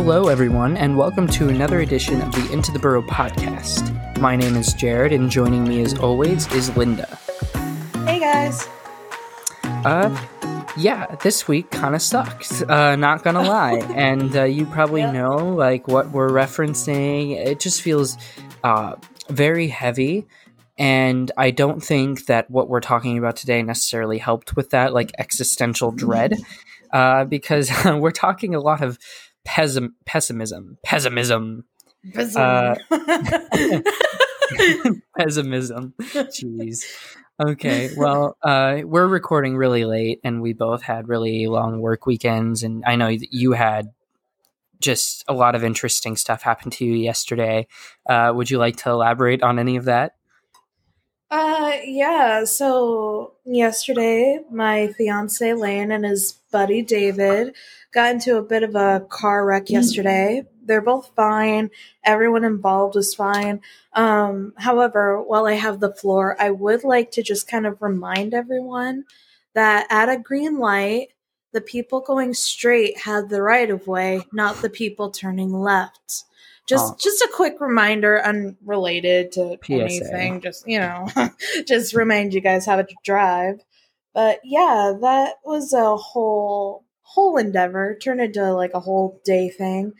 [0.00, 4.16] Hello, everyone, and welcome to another edition of the Into the Burrow podcast.
[4.20, 7.18] My name is Jared, and joining me as always is Linda.
[8.06, 8.68] Hey, guys.
[9.64, 10.16] Uh,
[10.76, 12.62] yeah, this week kind of sucked.
[12.62, 15.14] Uh, not gonna lie, and uh, you probably Yep.
[15.14, 17.36] know like what we're referencing.
[17.36, 18.16] It just feels
[18.62, 18.94] uh
[19.28, 20.28] very heavy,
[20.78, 25.10] and I don't think that what we're talking about today necessarily helped with that, like
[25.18, 26.34] existential dread,
[26.92, 28.96] uh, because we're talking a lot of
[29.48, 31.64] pessim- pessimism, pessimism,
[32.36, 32.74] Uh,
[35.18, 35.94] pessimism.
[36.00, 36.84] Jeez.
[37.40, 42.62] Okay, well, uh, we're recording really late, and we both had really long work weekends,
[42.64, 43.92] and I know that you had
[44.80, 47.66] just a lot of interesting stuff happen to you yesterday.
[48.08, 50.12] Uh, would you like to elaborate on any of that?
[51.30, 52.44] uh, yeah.
[52.44, 57.54] So yesterday, my fiance Lane and his buddy David
[57.92, 60.44] got into a bit of a car wreck yesterday.
[60.64, 61.70] They're both fine.
[62.04, 63.60] Everyone involved is fine.
[63.94, 68.34] Um, however, while I have the floor, I would like to just kind of remind
[68.34, 69.04] everyone
[69.54, 71.08] that at a green light,
[71.52, 76.24] the people going straight have the right of way, not the people turning left.
[76.66, 76.96] Just Oh.
[77.00, 79.72] just a quick reminder, unrelated to PSA.
[79.82, 80.40] anything.
[80.42, 81.08] Just you know,
[81.66, 83.64] just remind you guys how to drive.
[84.12, 87.94] But yeah, that was a whole whole endeavor.
[87.94, 89.94] Turned into like a whole day thing.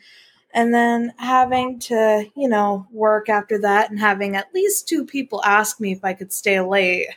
[0.51, 5.43] And then having to, you know, work after that and having at least two people
[5.43, 7.07] ask me if I could stay late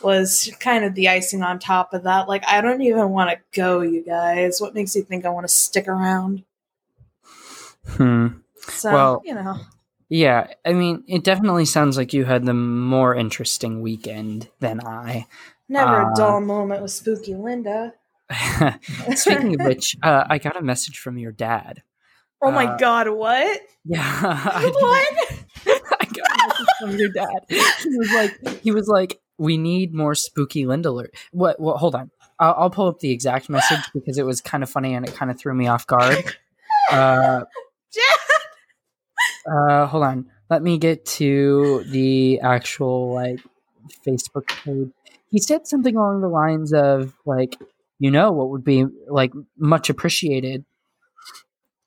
[0.00, 2.28] was kind of the icing on top of that.
[2.28, 4.60] Like, I don't even want to go, you guys.
[4.60, 6.44] What makes you think I want to stick around?
[7.88, 8.28] Hmm.
[8.60, 9.56] So, Well- you know.
[10.10, 15.26] Yeah, I mean, it definitely sounds like you had the more interesting weekend than I.
[15.68, 17.92] Never Uh, a dull moment with Spooky Linda.
[19.14, 21.82] Speaking of which, uh, I got a message from your dad.
[22.40, 23.60] Oh my uh, god, what?
[23.84, 25.80] Yeah, I, what?
[26.00, 27.46] I got a message from your dad.
[27.48, 31.14] He was like, he was like, we need more spooky Linda alert.
[31.32, 31.58] What?
[31.58, 31.78] What?
[31.78, 34.94] Hold on, I'll, I'll pull up the exact message because it was kind of funny
[34.94, 36.36] and it kind of threw me off guard.
[36.90, 37.42] Uh,
[39.50, 43.40] uh, hold on, let me get to the actual like
[44.06, 44.90] Facebook page.
[45.30, 47.56] He said something along the lines of like,
[47.98, 50.64] you know, what would be like much appreciated.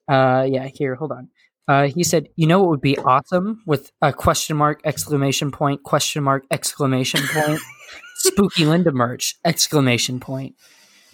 [0.10, 1.30] Uh, yeah, here, hold on.
[1.68, 5.84] Uh, he said, "You know what would be awesome with a question mark exclamation point
[5.84, 7.62] question mark exclamation point
[8.16, 10.56] spooky Linda merch exclamation point."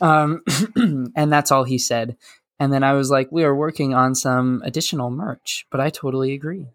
[0.01, 0.41] Um,
[1.15, 2.17] and that's all he said.
[2.59, 6.33] And then I was like, "We are working on some additional merch," but I totally
[6.33, 6.67] agree.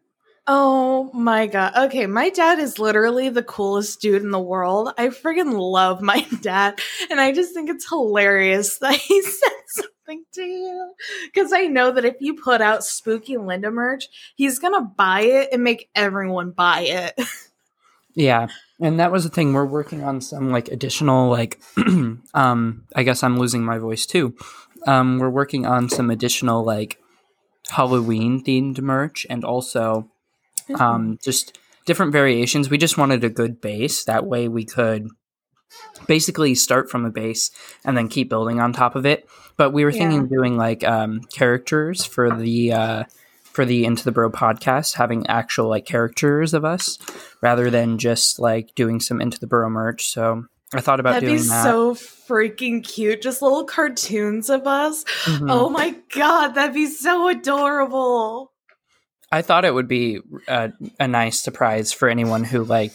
[0.47, 1.73] Oh my god.
[1.77, 4.93] Okay, my dad is literally the coolest dude in the world.
[4.99, 6.81] I friggin' love my dad.
[7.11, 10.95] And I just think it's hilarious that he said something to you.
[11.27, 15.51] Because I know that if you put out spooky Linda merch, he's gonna buy it
[15.53, 17.19] and make everyone buy it.
[18.15, 18.49] Yeah,
[18.79, 19.55] and that was the thing.
[19.55, 21.59] We're working on some like additional like,
[22.35, 24.35] um, I guess I'm losing my voice too.
[24.87, 26.99] Um, we're working on some additional like
[27.71, 30.11] Halloween themed merch and also
[30.81, 32.71] um, just different variations.
[32.71, 34.05] We just wanted a good base.
[34.05, 35.09] That way we could
[36.07, 37.51] basically start from a base
[37.85, 39.29] and then keep building on top of it.
[39.57, 40.25] But we were thinking Yeah.
[40.25, 43.05] of doing like um, characters for the uh,
[43.45, 46.99] for the Into the Burrow podcast, having actual like characters of us
[47.43, 50.09] rather than just like doing some Into the Burrow merch.
[50.09, 51.65] So I thought about That'd doing be that.
[51.65, 53.21] so freaking cute.
[53.21, 55.05] Just little cartoons of us.
[55.25, 55.51] Mhm.
[55.51, 58.52] Oh my god, that'd be so adorable.
[59.33, 62.93] I thought it would be a, a nice surprise for anyone who like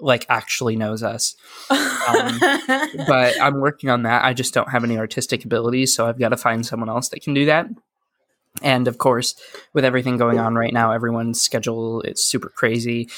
[0.00, 1.34] like actually knows us.
[1.68, 2.38] Um,
[3.08, 4.24] but I'm working on that.
[4.24, 7.22] I just don't have any artistic abilities, so I've got to find someone else that
[7.22, 7.66] can do that.
[8.62, 9.34] And of course,
[9.72, 13.08] with everything going on right now, everyone's schedule is super crazy.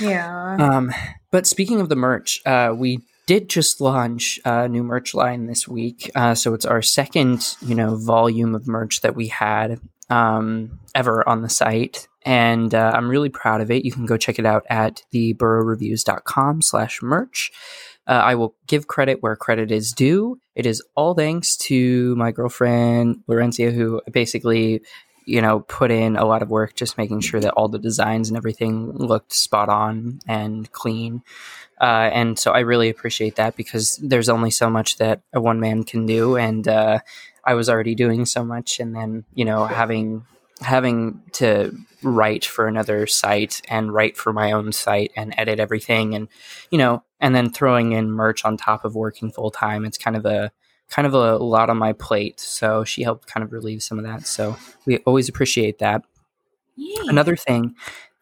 [0.00, 0.56] yeah.
[0.58, 0.92] Um,
[1.30, 5.66] but speaking of the merch, uh, we did just launch a new merch line this
[5.66, 6.10] week.
[6.14, 9.80] Uh, so it's our second, you know, volume of merch that we had
[10.10, 12.08] um, ever on the site.
[12.24, 13.84] And uh, I'm really proud of it.
[13.84, 17.50] You can go check it out at theburrowreviews.com slash merch.
[18.06, 20.40] Uh, I will give credit where credit is due.
[20.54, 24.82] It is all thanks to my girlfriend, Laurencia, who basically,
[25.24, 28.28] you know, put in a lot of work just making sure that all the designs
[28.28, 31.22] and everything looked spot on and clean.
[31.80, 35.58] Uh, and so I really appreciate that because there's only so much that a one
[35.58, 36.36] man can do.
[36.36, 37.00] And uh,
[37.44, 38.78] I was already doing so much.
[38.78, 40.24] And then, you know, having
[40.62, 46.14] having to write for another site and write for my own site and edit everything
[46.14, 46.28] and
[46.70, 50.16] you know and then throwing in merch on top of working full time it's kind
[50.16, 50.50] of a
[50.92, 52.38] kind of a lot on my plate.
[52.38, 54.26] So she helped kind of relieve some of that.
[54.26, 56.04] So we always appreciate that.
[56.76, 56.96] Yay.
[57.08, 57.74] Another thing,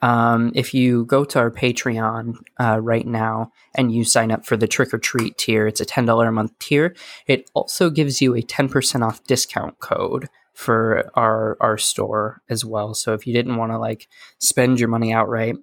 [0.03, 4.57] um, if you go to our Patreon uh, right now and you sign up for
[4.57, 6.95] the trick or treat tier, it's a $10 a month tier.
[7.27, 10.29] It also gives you a 10% off discount code
[10.61, 12.93] for our our store as well.
[12.93, 14.09] So if you didn't want to like
[14.39, 15.57] spend your money outright,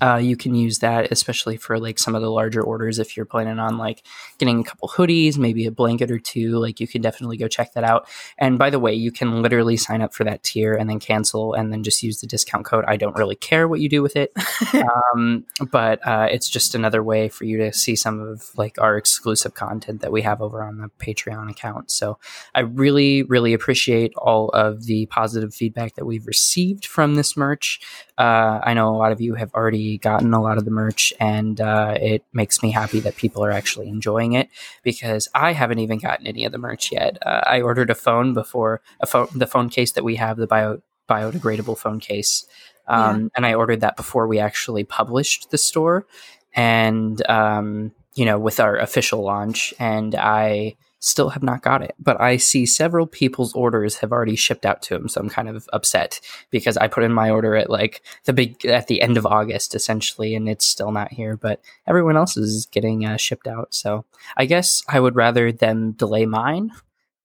[0.00, 2.98] uh, you can use that, especially for like some of the larger orders.
[2.98, 4.02] If you're planning on like
[4.38, 7.72] getting a couple hoodies, maybe a blanket or two, like you can definitely go check
[7.72, 8.06] that out.
[8.36, 11.54] And by the way, you can literally sign up for that tier and then cancel
[11.54, 12.84] and then just use the discount code.
[12.86, 14.32] I don't really care what you do with it,
[15.14, 18.98] um, but uh, it's just another way for you to see some of like our
[18.98, 21.90] exclusive content that we have over on the Patreon account.
[21.90, 22.18] So
[22.54, 27.80] I really, really appreciate all of the positive feedback that we've received from this merch.
[28.18, 31.12] Uh, I know a lot of you have already gotten a lot of the merch,
[31.20, 34.48] and uh, it makes me happy that people are actually enjoying it
[34.82, 37.18] because I haven't even gotten any of the merch yet.
[37.24, 40.46] Uh, I ordered a phone before a phone, the phone case that we have, the
[40.46, 42.46] bio biodegradable phone case,
[42.86, 43.28] um, Yeah.
[43.36, 46.06] and I ordered that before we actually published the store,
[46.54, 51.94] and um, you know, with our official launch, and I still have not got it.
[51.98, 55.48] But I see several people's orders have already shipped out to them, so I'm kind
[55.48, 56.20] of upset
[56.50, 59.74] because I put in my order at like the big at the end of August
[59.74, 61.36] essentially, and it's still not here.
[61.36, 64.04] But everyone else is getting uh, shipped out, so
[64.36, 66.70] I guess I would rather them delay mine,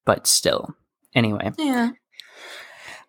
[0.06, 0.76] but still.
[1.14, 1.92] Anyway, Yeah.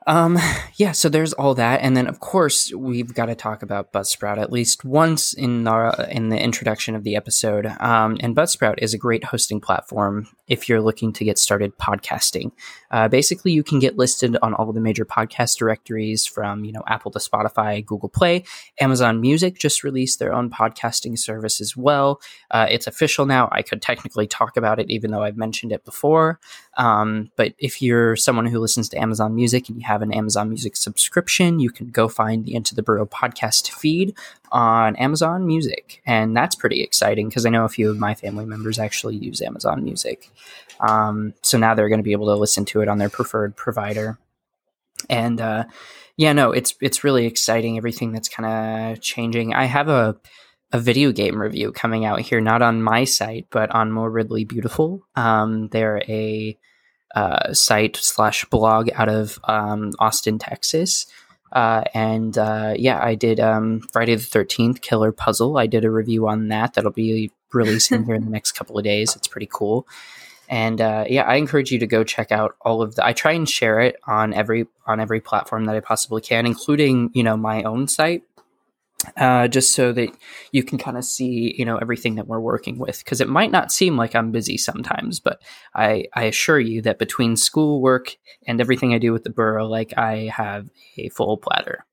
[0.07, 0.39] Um,
[0.77, 4.39] yeah, so there's all that, and then of course we've got to talk about Buzzsprout
[4.39, 7.67] at least once in the in the introduction of the episode.
[7.81, 12.53] Um, and Buzzsprout is a great hosting platform if you're looking to get started podcasting.
[12.93, 16.83] Uh, basically, you can get listed on all the major podcast directories from you know
[16.87, 18.45] Apple to Spotify, Google Play,
[18.81, 22.21] Amazon Music just released their own podcasting service as well.
[22.53, 23.49] Uh, it's official now.
[23.51, 26.39] I could technically talk about it even though I've mentioned it before.
[26.77, 30.49] Um, but if you're someone who listens to Amazon Music and you have an Amazon
[30.51, 34.15] Music subscription, you can go find the Into the Burrow podcast feed
[34.53, 36.03] on Amazon Music.
[36.07, 39.41] And that's pretty exciting because I know a few of my family members actually use
[39.41, 40.31] Amazon Music.
[40.81, 43.57] Um, so now they're going to be able to listen to it on their preferred
[43.57, 44.19] provider.
[45.09, 45.65] And uh,
[46.17, 47.77] yeah, no, it's it's really exciting.
[47.77, 48.47] Everything that's kind
[48.97, 49.55] of changing.
[49.55, 50.17] I have a
[50.73, 55.07] a video game review coming out here, not on my site, but on Morbidly Beautiful.
[55.15, 56.59] Um, they're a
[57.15, 61.07] uh, site slash blog out of um, Austin, Texas.
[61.53, 65.57] Uh, and uh, yeah, I did um, Friday the 13th Killer Puzzle.
[65.57, 68.85] I did a review on that that'll be releasing here in the next couple of
[68.85, 69.15] days.
[69.17, 69.87] It's pretty cool.
[70.49, 73.05] And uh, yeah, I encourage you to go check out all of the.
[73.05, 77.11] I try and share it on every on every platform that I possibly can, including
[77.15, 78.23] you know my own site
[79.17, 80.09] uh, just so that
[80.53, 82.99] you can kind of see, you know, everything that we're working with.
[82.99, 85.43] Because it might not seem like I'm busy sometimes, but
[85.75, 88.17] I, I assure you that between school work
[88.47, 91.85] and everything I do with the Burrow, like I have a full platter.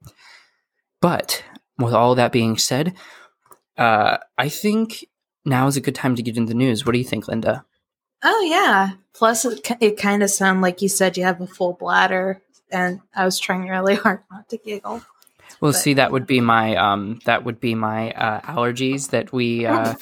[1.02, 1.44] But
[1.78, 2.94] with all that being said,
[3.78, 5.06] uh, I think
[5.46, 6.86] now is a good time to get into the news.
[6.86, 7.66] What do you think, Linda?
[8.24, 8.92] Oh yeah.
[9.14, 12.42] Plus, it, it kind of sounded like you said you have a full bladder,
[12.72, 15.04] and I was trying really hard not to giggle.
[15.64, 19.32] Well, But- see, that would be my um, that would be my uh, allergies that
[19.32, 19.94] we uh,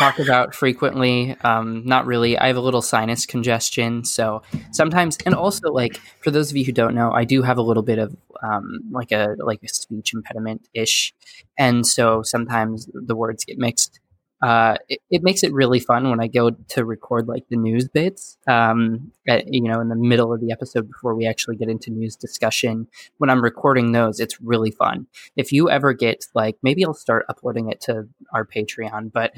[0.00, 1.36] talk about frequently.
[1.42, 2.36] Um, not really.
[2.36, 6.64] I have a little sinus congestion, so sometimes, and also like for those of you
[6.64, 9.68] who don't know, I do have a little bit of um, like a like a
[9.68, 11.14] speech impediment ish,
[11.56, 14.00] and so sometimes the words get mixed.
[14.42, 17.88] Uh, it, it makes it really fun when I go to record like the news
[17.88, 21.68] bits, um, at, you know, in the middle of the episode before we actually get
[21.68, 22.86] into news discussion.
[23.18, 25.06] When I'm recording those, it's really fun.
[25.36, 29.32] If you ever get like, maybe I'll start uploading it to our Patreon, but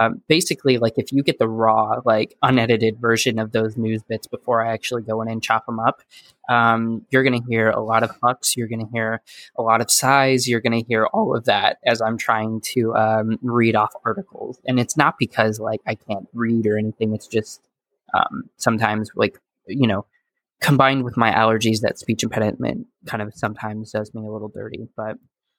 [0.00, 4.26] um, basically, like if you get the raw, like unedited version of those news bits
[4.26, 6.02] before I actually go in and chop them up,
[6.48, 8.56] um, you're going to hear a lot of hucks.
[8.56, 9.20] You're going to hear
[9.56, 10.48] a lot of sighs.
[10.48, 14.60] You're going to hear all of that as I'm trying to um, read off articles.
[14.66, 17.14] And it's not because like I can't read or anything.
[17.14, 17.60] It's just
[18.14, 20.06] um, sometimes like you know,
[20.60, 24.88] combined with my allergies, that speech impediment kind of sometimes does me a little dirty.
[24.96, 25.16] But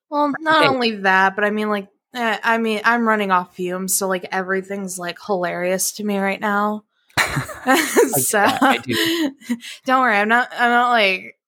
[0.10, 0.68] Well, not Hey.
[0.68, 5.00] only that, but I mean, like, I mean, I'm running off fumes, so like everything's
[5.00, 6.84] like hilarious to me right now.
[8.12, 8.46] so
[8.84, 9.32] do.
[9.86, 10.50] don't worry, I'm not.
[10.51, 11.39] I'm not like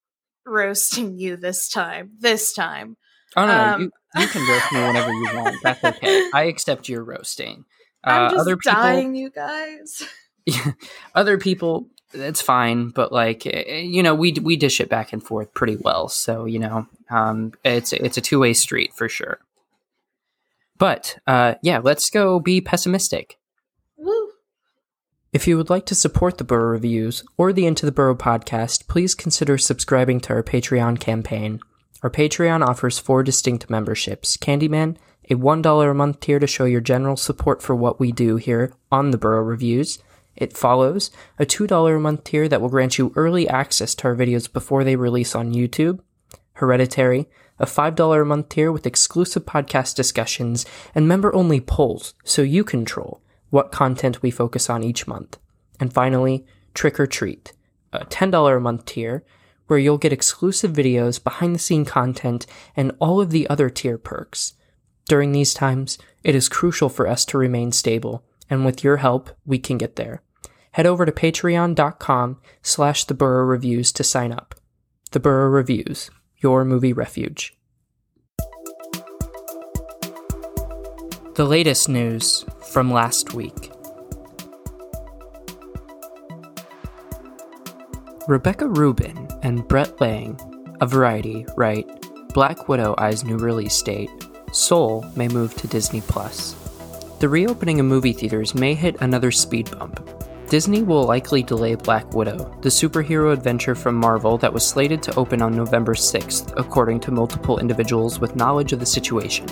[0.44, 2.12] roasting you this time.
[2.18, 2.96] This time,
[3.36, 5.56] oh no, Um, you, you can roast me whenever you want.
[5.62, 6.30] That's okay.
[6.34, 7.64] I accept your roasting.
[8.02, 10.02] I'm Uh, just other people, dying, you guys.
[11.14, 15.24] other people it's fine but like eh, you know we we dish it back and
[15.24, 19.40] forth pretty well so you know um it's it's a two-way street for sure
[20.78, 23.38] but uh yeah let's go be pessimistic
[23.96, 24.30] Woo.
[25.32, 28.88] If you would like to support the Burrow Reviews or the Into the Burrow podcast,
[28.88, 31.60] please consider subscribing to our Patreon campaign.
[32.02, 34.96] Our Patreon offers four distinct memberships Candyman,
[35.28, 38.72] a $1 a month tier to show your general support for what we do here
[38.92, 39.98] on the Burrow Reviews.
[40.36, 44.14] It follows a $2 a month tier that will grant you early access to our
[44.14, 46.00] videos before they release on YouTube.
[46.54, 52.42] Hereditary, a $5 a month tier with exclusive podcast discussions and member only polls so
[52.42, 55.38] you control what content we focus on each month.
[55.80, 56.44] And finally,
[56.74, 57.52] Trick or Treat,
[57.92, 59.24] a $10 a month tier
[59.66, 62.46] where you'll get exclusive videos, behind the scene content,
[62.76, 64.54] and all of the other tier perks.
[65.08, 69.30] During these times, it is crucial for us to remain stable, and with your help,
[69.44, 70.22] we can get there.
[70.72, 74.54] Head over to patreon.com slash the Burrow Reviews to sign up.
[75.12, 77.56] The Burrow Reviews, your movie refuge.
[81.34, 83.70] The latest news from last week.
[88.28, 90.38] Rebecca Rubin and Brent Lang
[90.80, 91.86] of Variety write
[92.34, 94.10] Black Widow eyes new release date.
[94.52, 96.54] Soul may move to Disney Plus.
[97.20, 100.00] The reopening of movie theaters may hit another speed bump.
[100.48, 105.14] Disney will likely delay Black Widow, the superhero adventure from Marvel that was slated to
[105.16, 109.44] open on November 6th, according to multiple individuals with knowledge of the situation.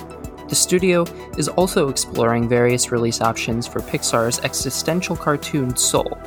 [0.47, 1.03] The studio
[1.37, 6.17] is also exploring various release options for Pixar's existential cartoon Soul.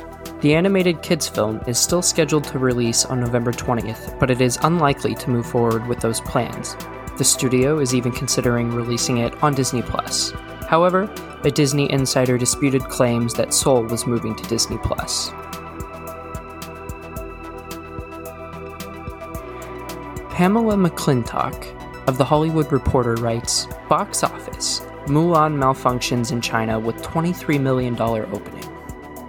[0.41, 4.59] The animated kids film is still scheduled to release on November 20th, but it is
[4.61, 6.75] unlikely to move forward with those plans.
[7.17, 10.31] The studio is even considering releasing it on Disney Plus.
[10.69, 11.11] However,
[11.43, 15.31] a Disney insider disputed claims that Soul was moving to Disney Plus.
[20.29, 27.59] Pamela McClintock of The Hollywood Reporter writes Box office Mulan malfunctions in China with $23
[27.59, 28.68] million opening.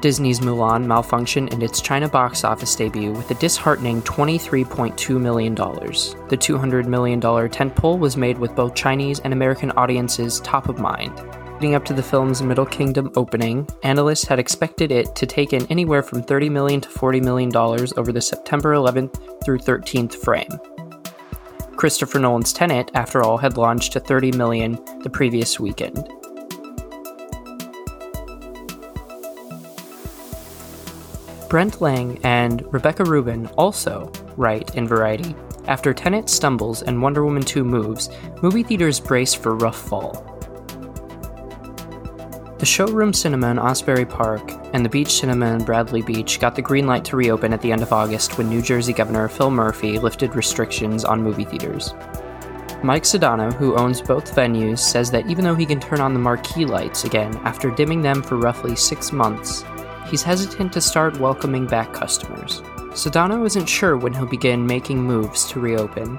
[0.00, 5.54] Disney's Mulan malfunctioned in its China box office debut with a disheartening $23.2 million.
[5.54, 11.12] The $200 million tentpole was made with both Chinese and American audiences top of mind.
[11.54, 15.66] Leading up to the film's Middle Kingdom opening, analysts had expected it to take in
[15.66, 20.58] anywhere from 30 million to $40 million over the September 11th through 13th frame.
[21.76, 26.10] Christopher Nolan's Tenet, after all, had launched to 30 million the previous weekend.
[31.50, 35.34] Brent Lang and Rebecca Rubin also write in Variety.
[35.66, 38.08] After Tenet stumbles and Wonder Woman 2 moves,
[38.40, 40.24] movie theaters brace for rough fall.
[42.58, 46.62] The Showroom Cinema in Asbury Park and the Beach Cinema in Bradley Beach got the
[46.62, 49.98] green light to reopen at the end of August when New Jersey Governor Phil Murphy
[49.98, 51.94] lifted restrictions on movie theaters.
[52.84, 56.20] Mike Sedano, who owns both venues, says that even though he can turn on the
[56.20, 59.64] marquee lights again after dimming them for roughly six months,
[60.10, 62.60] he's hesitant to start welcoming back customers.
[62.90, 66.18] Sedano isn't sure when he'll begin making moves to reopen.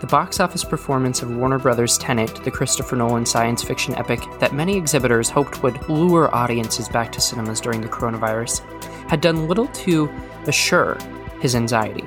[0.00, 4.52] The box office performance of Warner Brothers' Tenet, the Christopher Nolan science fiction epic that
[4.52, 8.60] many exhibitors hoped would lure audiences back to cinemas during the coronavirus,
[9.08, 10.10] had done little to
[10.46, 10.98] assure
[11.40, 12.04] his anxiety.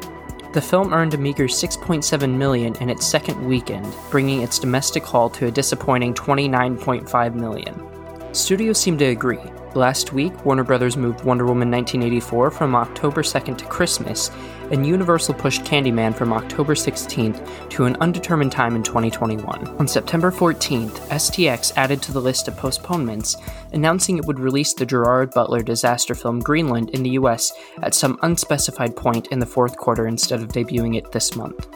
[0.53, 5.29] The film earned a meager 6.7 million in its second weekend, bringing its domestic haul
[5.31, 8.33] to a disappointing 29.5 million.
[8.33, 9.39] Studios seem to agree,
[9.75, 14.31] Last week, Warner Brothers moved Wonder Woman 1984 from October 2nd to Christmas,
[14.71, 19.67] and Universal pushed Candyman from October 16th to an undetermined time in 2021.
[19.77, 23.35] On September 14th, STX added to the list of postponements,
[23.73, 27.51] announcing it would release the Gerard Butler disaster film Greenland in the US
[27.81, 31.67] at some unspecified point in the fourth quarter instead of debuting it this month.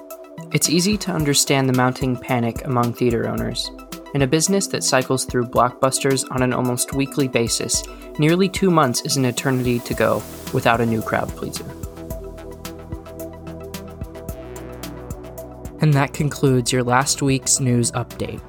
[0.53, 3.69] It's easy to understand the mounting panic among theater owners.
[4.15, 7.83] In a business that cycles through blockbusters on an almost weekly basis,
[8.17, 11.65] nearly two months is an eternity to go without a new crowd pleaser.
[15.81, 18.41] And that concludes your last week's news update.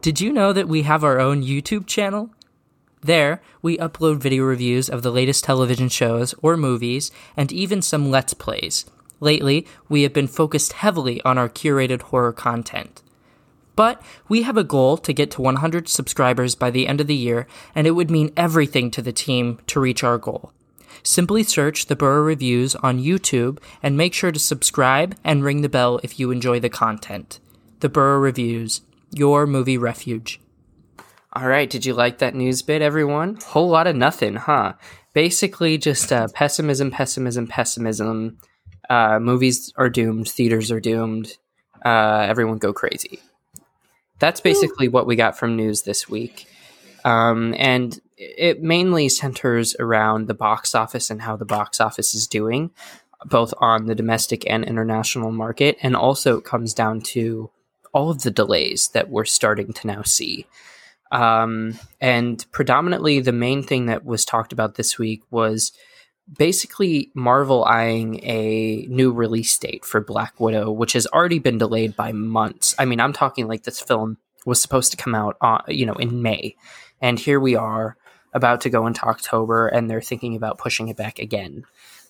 [0.00, 2.30] Did you know that we have our own YouTube channel?
[3.02, 8.10] There, we upload video reviews of the latest television shows or movies, and even some
[8.10, 8.86] Let's Plays.
[9.20, 13.02] Lately, we have been focused heavily on our curated horror content.
[13.74, 17.14] But we have a goal to get to 100 subscribers by the end of the
[17.14, 20.52] year, and it would mean everything to the team to reach our goal.
[21.02, 25.68] Simply search the Burrow Reviews on YouTube and make sure to subscribe and ring the
[25.68, 27.38] bell if you enjoy the content.
[27.80, 28.80] The Burrow Reviews,
[29.12, 30.40] your movie refuge.
[31.34, 33.38] All right, did you like that news bit, everyone?
[33.48, 34.72] Whole lot of nothing, huh?
[35.12, 38.38] Basically, just uh, pessimism, pessimism, pessimism
[38.90, 41.36] uh, movies are doomed, theaters are doomed,
[41.84, 43.20] uh, everyone go crazy.
[44.18, 46.46] that's basically what we got from news this week.
[47.04, 52.26] Um, and it mainly centers around the box office and how the box office is
[52.26, 52.70] doing,
[53.26, 55.76] both on the domestic and international market.
[55.82, 57.50] And also, it comes down to
[57.92, 60.46] all of the delays that we're starting to now see.
[61.12, 65.72] Um, and predominantly, the main thing that was talked about this week was
[66.32, 71.96] basically Marvel eyeing a new release date for Black Widow, which has already been delayed
[71.96, 72.74] by months.
[72.78, 75.94] I mean, I'm talking like this film was supposed to come out, on, you know,
[75.94, 76.56] in May,
[77.00, 77.96] and here we are
[78.32, 81.64] about to go into October, and they're thinking about pushing it back again.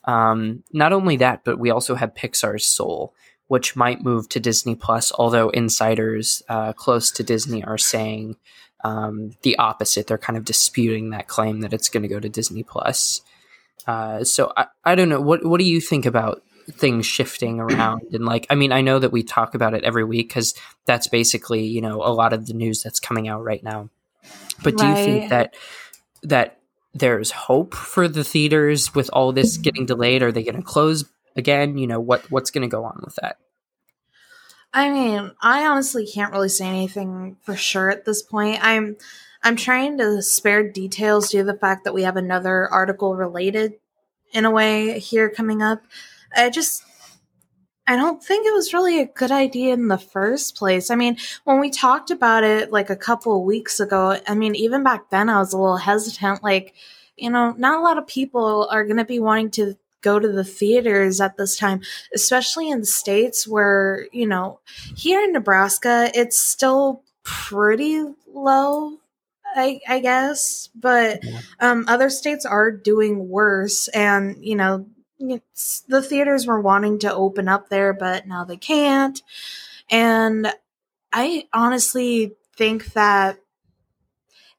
[0.04, 3.14] Um, not only that, but we also have Pixar's Soul,
[3.48, 5.12] which might move to Disney Plus.
[5.12, 8.36] Although insiders uh, close to Disney are saying
[8.84, 10.06] um, the opposite.
[10.06, 13.20] They're kind of disputing that claim that it's going to go to Disney Plus.
[13.86, 15.20] Uh, so I, I don't know.
[15.20, 18.02] What what do you think about things shifting around?
[18.12, 20.54] And like, I mean, I know that we talk about it every week because
[20.84, 23.90] that's basically you know a lot of the news that's coming out right now.
[24.62, 25.54] But do you think that
[26.22, 26.58] that
[26.94, 30.22] there's hope for the theaters with all this getting delayed?
[30.22, 31.04] Are they going to close
[31.36, 31.78] again?
[31.78, 33.38] You know what what's going to go on with that?
[34.72, 38.58] I mean, I honestly can't really say anything for sure at this point.
[38.60, 38.96] I'm
[39.46, 43.74] I'm trying to spare details due to the fact that we have another article related
[44.32, 45.84] in a way here coming up.
[46.36, 46.82] I just
[47.86, 50.90] I don't think it was really a good idea in the first place.
[50.90, 54.56] I mean, when we talked about it like a couple of weeks ago, I mean,
[54.56, 56.74] even back then I was a little hesitant like,
[57.16, 60.26] you know, not a lot of people are going to be wanting to go to
[60.26, 64.58] the theaters at this time, especially in the states where, you know,
[64.96, 68.98] here in Nebraska, it's still pretty low
[69.56, 71.24] I, I guess, but
[71.60, 74.86] um, other states are doing worse, and you know,
[75.18, 79.20] the theaters were wanting to open up there, but now they can't.
[79.90, 80.52] And
[81.12, 83.38] I honestly think that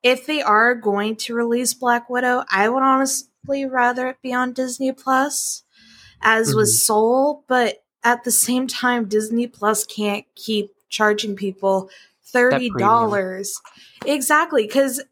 [0.03, 4.53] if they are going to release Black Widow, I would honestly rather it be on
[4.53, 5.63] Disney Plus,
[6.21, 6.57] as mm-hmm.
[6.57, 7.43] was Soul.
[7.47, 11.89] But at the same time, Disney Plus can't keep charging people
[12.31, 13.59] thirty dollars
[14.05, 15.03] Exactly, because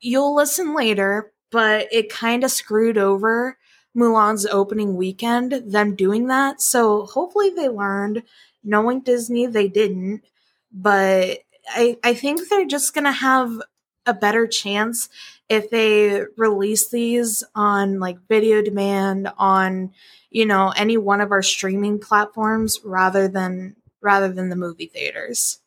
[0.00, 3.56] you'll listen later, but it kind of screwed over
[3.96, 6.60] Mulan's opening weekend, them doing that.
[6.60, 8.22] So hopefully they learned.
[8.64, 10.24] Knowing Disney, they didn't.
[10.72, 11.38] But
[11.70, 13.60] I, I think they're just going to have
[14.04, 15.08] a better chance
[15.48, 19.92] if they release these on like video demand on
[20.30, 25.60] you know any one of our streaming platforms rather than rather than the movie theaters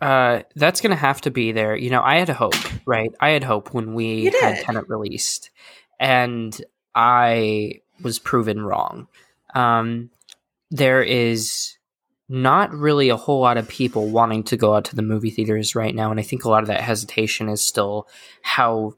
[0.00, 1.76] uh, that's going to have to be there.
[1.76, 2.54] You know, I had hope,
[2.86, 3.12] right?
[3.20, 5.50] I had hope when we had Tenet released,
[5.98, 6.58] and
[6.94, 9.08] I was proven wrong.
[9.54, 10.10] Um,
[10.70, 11.76] there is
[12.28, 15.74] not really a whole lot of people wanting to go out to the movie theaters
[15.74, 18.08] right now, and I think a lot of that hesitation is still
[18.42, 18.94] how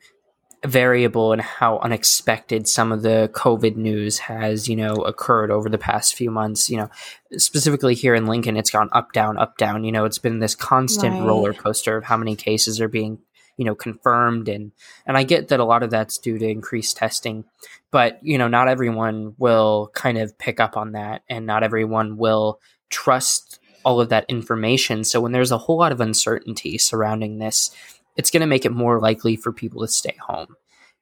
[0.66, 5.78] variable and how unexpected some of the COVID news has, you know, occurred over the
[5.78, 6.68] past few months.
[6.68, 6.90] You know,
[7.36, 9.84] specifically here in Lincoln, it's gone up, down, up, down.
[9.84, 11.26] You know, it's been this constant right.
[11.26, 13.18] roller coaster of how many cases are being,
[13.56, 14.72] you know, confirmed, and
[15.06, 17.44] and I get that a lot of that's due to increased testing,
[17.90, 22.16] but you know, not everyone will kind of pick up on that, and not everyone
[22.16, 25.04] will trust all of that information.
[25.04, 27.70] So when there's a whole lot of uncertainty surrounding this
[28.18, 30.56] it's going to make it more likely for people to stay home.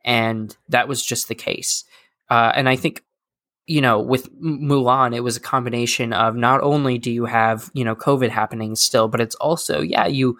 [0.05, 1.85] And that was just the case.
[2.31, 3.03] Uh, and I think,
[3.67, 7.85] you know, with Mulan, it was a combination of not only do you have, you
[7.85, 10.39] know, COVID happening still, but it's also, yeah, you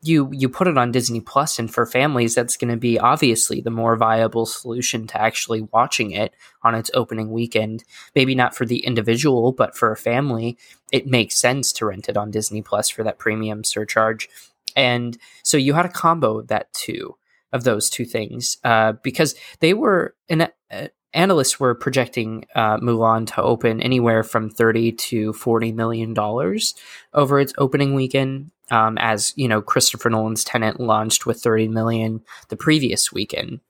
[0.00, 3.60] you you put it on Disney Plus and for families that's going to be obviously
[3.60, 7.82] the more viable solution to actually watching it on its opening weekend
[8.14, 10.56] maybe not for the individual but for a family
[10.92, 14.28] it makes sense to rent it on Disney Plus for that premium surcharge
[14.76, 17.16] and so you had a combo of that two
[17.52, 23.26] of those two things uh, because they were an uh, analysts were projecting uh, Mulan
[23.34, 26.74] to open anywhere from 30 to 40 million dollars
[27.14, 32.22] over its opening weekend um, as you know Christopher Nolan's Tenet launched with 30 million
[32.48, 33.60] the previous weekend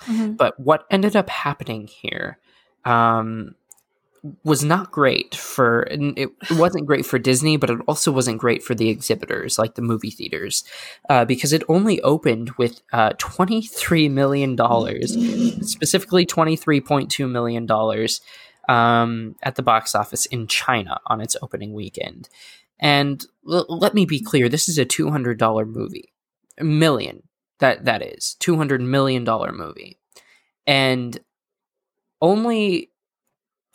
[0.00, 0.32] mm-hmm.
[0.32, 2.38] but what ended up happening here
[2.84, 3.54] um,
[4.42, 8.74] was not great for it wasn't great for Disney, but it also wasn't great for
[8.74, 10.64] the exhibitors, like the movie theaters,
[11.10, 15.14] uh, because it only opened with uh, twenty three million dollars,
[15.60, 18.22] specifically twenty three point two million dollars
[18.68, 22.30] um, at the box office in China on its opening weekend.
[22.80, 26.14] And l- let me be clear: this is a two hundred dollar movie,
[26.58, 27.24] a million
[27.58, 29.98] that that is two hundred million dollar movie,
[30.66, 31.20] and
[32.22, 32.90] only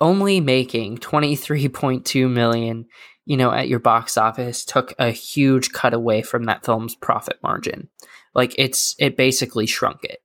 [0.01, 2.85] only making 23.2 million
[3.29, 7.37] you know, at your box office took a huge cut away from that film's profit
[7.43, 7.87] margin.
[8.33, 10.19] Like it's it basically shrunk it.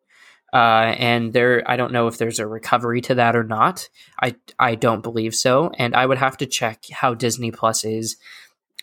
[0.54, 3.90] Uh, and there, I don't know if there's a recovery to that or not.
[4.22, 8.16] I I don't believe so, and I would have to check how Disney Plus is,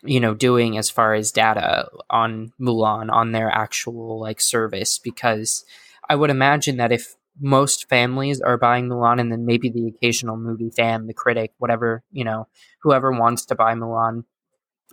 [0.03, 5.65] you know, doing as far as data on Mulan on their actual like service because
[6.07, 10.37] I would imagine that if most families are buying Mulan, and then maybe the occasional
[10.37, 12.47] movie fan, the critic, whatever you know,
[12.81, 14.23] whoever wants to buy Mulan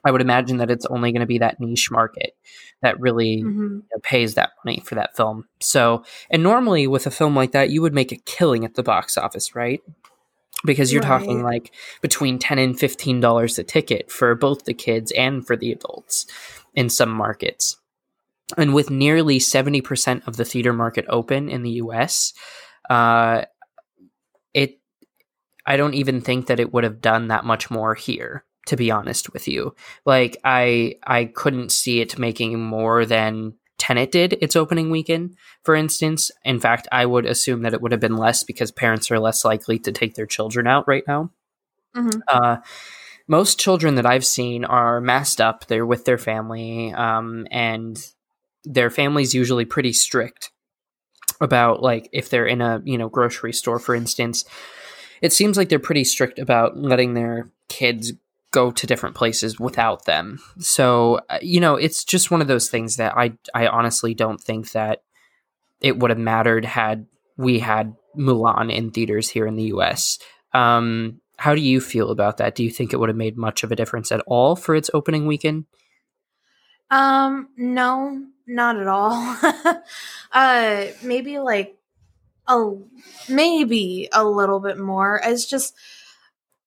[0.05, 2.37] I would imagine that it's only going to be that niche market
[2.83, 3.62] that really mm-hmm.
[3.62, 5.48] you know, pays that money for that film.
[5.61, 8.83] So, and normally with a film like that, you would make a killing at the
[8.83, 9.81] box office, right?
[10.64, 11.20] Because you're right.
[11.20, 15.57] talking like between ten and fifteen dollars a ticket for both the kids and for
[15.57, 16.27] the adults
[16.74, 17.77] in some markets.
[18.57, 22.33] And with nearly seventy percent of the theater market open in the U.S.,
[22.89, 23.45] uh,
[24.55, 24.81] it
[25.67, 28.91] I don't even think that it would have done that much more here to be
[28.91, 29.75] honest with you.
[30.05, 35.75] Like I I couldn't see it making more than Tenet did its opening weekend, for
[35.75, 36.31] instance.
[36.45, 39.45] In fact, I would assume that it would have been less because parents are less
[39.45, 41.31] likely to take their children out right now.
[41.97, 42.21] Mm-hmm.
[42.29, 42.57] Uh,
[43.27, 45.67] most children that I've seen are masked up.
[45.67, 47.99] They're with their family, um, and
[48.64, 50.51] their family's usually pretty strict
[51.40, 54.44] about like if they're in a you know grocery store, for instance.
[55.21, 58.12] It seems like they're pretty strict about letting their kids
[58.51, 60.38] go to different places without them.
[60.59, 64.40] So, uh, you know, it's just one of those things that I I honestly don't
[64.40, 65.03] think that
[65.81, 70.18] it would have mattered had we had Mulan in theaters here in the US.
[70.53, 72.55] Um, how do you feel about that?
[72.55, 74.90] Do you think it would have made much of a difference at all for its
[74.92, 75.66] opening weekend?
[76.90, 79.37] Um, no, not at all.
[80.33, 81.77] uh, maybe like
[82.46, 82.72] a
[83.29, 85.20] maybe a little bit more.
[85.24, 85.74] It's just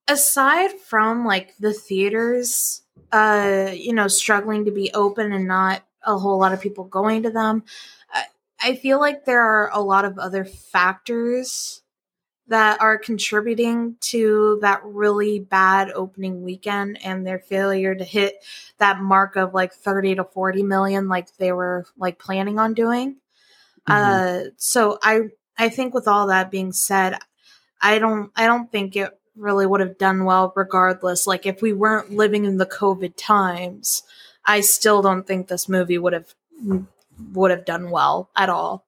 [0.08, 2.82] aside from like the theaters
[3.12, 7.24] uh you know struggling to be open and not a whole lot of people going
[7.24, 7.64] to them
[8.12, 8.26] I,
[8.64, 11.82] I feel like there are a lot of other factors
[12.52, 18.44] that are contributing to that really bad opening weekend and their failure to hit
[18.78, 23.16] that mark of like 30 to 40 million like they were like planning on doing
[23.90, 23.92] mm-hmm.
[23.92, 25.22] uh so i
[25.58, 27.18] i think with all that being said
[27.82, 31.28] i don't i don't think it really would have done well regardless.
[31.28, 34.04] Like if we weren't living in the COVID times,
[34.46, 36.34] I still don't think this movie would have
[37.34, 38.86] would have done well at all.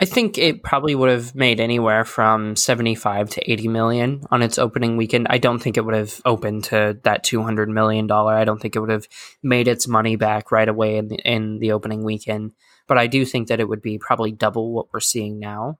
[0.00, 4.58] I think it probably would have made anywhere from 75 to 80 million on its
[4.58, 5.26] opening weekend.
[5.28, 8.34] I don't think it would have opened to that 200 million dollar.
[8.34, 9.06] I don't think it would have
[9.42, 12.52] made its money back right away in the, in the opening weekend,
[12.86, 15.78] but I do think that it would be probably double what we're seeing now.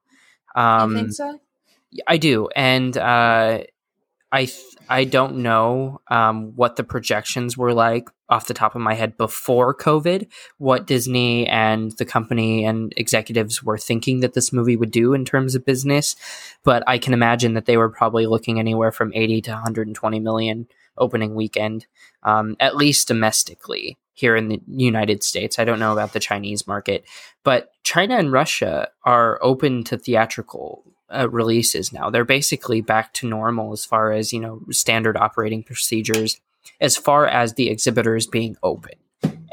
[0.54, 1.40] Um, you think so?
[2.06, 3.60] I do, and uh,
[4.30, 8.80] I th- I don't know um, what the projections were like off the top of
[8.80, 10.28] my head before COVID.
[10.58, 15.24] What Disney and the company and executives were thinking that this movie would do in
[15.24, 16.16] terms of business,
[16.64, 19.88] but I can imagine that they were probably looking anywhere from eighty to one hundred
[19.88, 21.86] and twenty million opening weekend,
[22.22, 25.58] um, at least domestically here in the United States.
[25.58, 27.04] I don't know about the Chinese market,
[27.42, 32.10] but China and Russia are open to theatrical uh, releases now.
[32.10, 36.38] They're basically back to normal as far as, you know, standard operating procedures,
[36.80, 38.94] as far as the exhibitors being open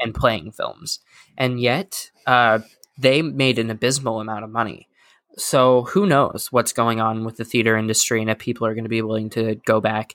[0.00, 1.00] and playing films.
[1.36, 2.60] And yet, uh,
[2.98, 4.88] they made an abysmal amount of money.
[5.36, 8.84] So who knows what's going on with the theater industry and if people are going
[8.84, 10.14] to be willing to go back.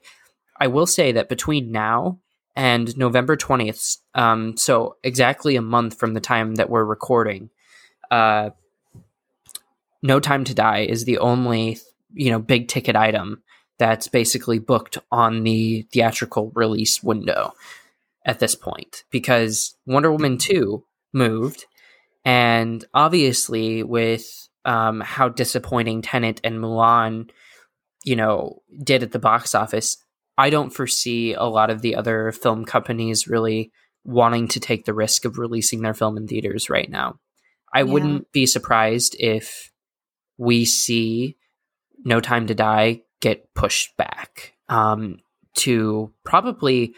[0.60, 2.20] I will say that between now
[2.56, 7.50] and November 20th, um, so exactly a month from the time that we're recording,
[8.12, 8.52] uh,
[10.04, 11.80] no Time to Die is the only,
[12.14, 13.42] you know, big ticket item
[13.84, 17.52] that's basically booked on the theatrical release window
[18.26, 21.66] at this point because Wonder Woman 2 moved.
[22.24, 27.30] And obviously, with um, how disappointing Tenet and Mulan,
[28.06, 29.98] you know, did at the box office,
[30.38, 33.70] I don't foresee a lot of the other film companies really
[34.06, 37.20] wanting to take the risk of releasing their film in theaters right now.
[37.74, 37.92] I yeah.
[37.92, 39.74] wouldn't be surprised if
[40.38, 41.36] we see
[42.06, 45.18] No Time to Die get pushed back um,
[45.56, 46.94] to probably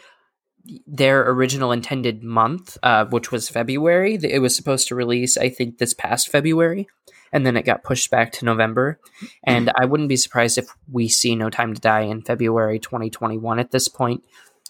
[0.84, 4.18] their original intended month, uh, which was February.
[4.20, 6.88] It was supposed to release, I think, this past February,
[7.32, 8.98] and then it got pushed back to November.
[9.44, 13.60] And I wouldn't be surprised if we see No Time to Die in February 2021
[13.60, 14.24] at this point,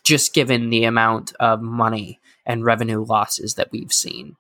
[0.05, 4.37] just given the amount of money and revenue losses that we've seen.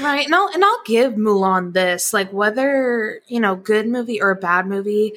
[0.00, 0.24] Right.
[0.24, 2.12] And I'll, and I'll give Mulan this.
[2.12, 5.14] Like, whether, you know, good movie or a bad movie,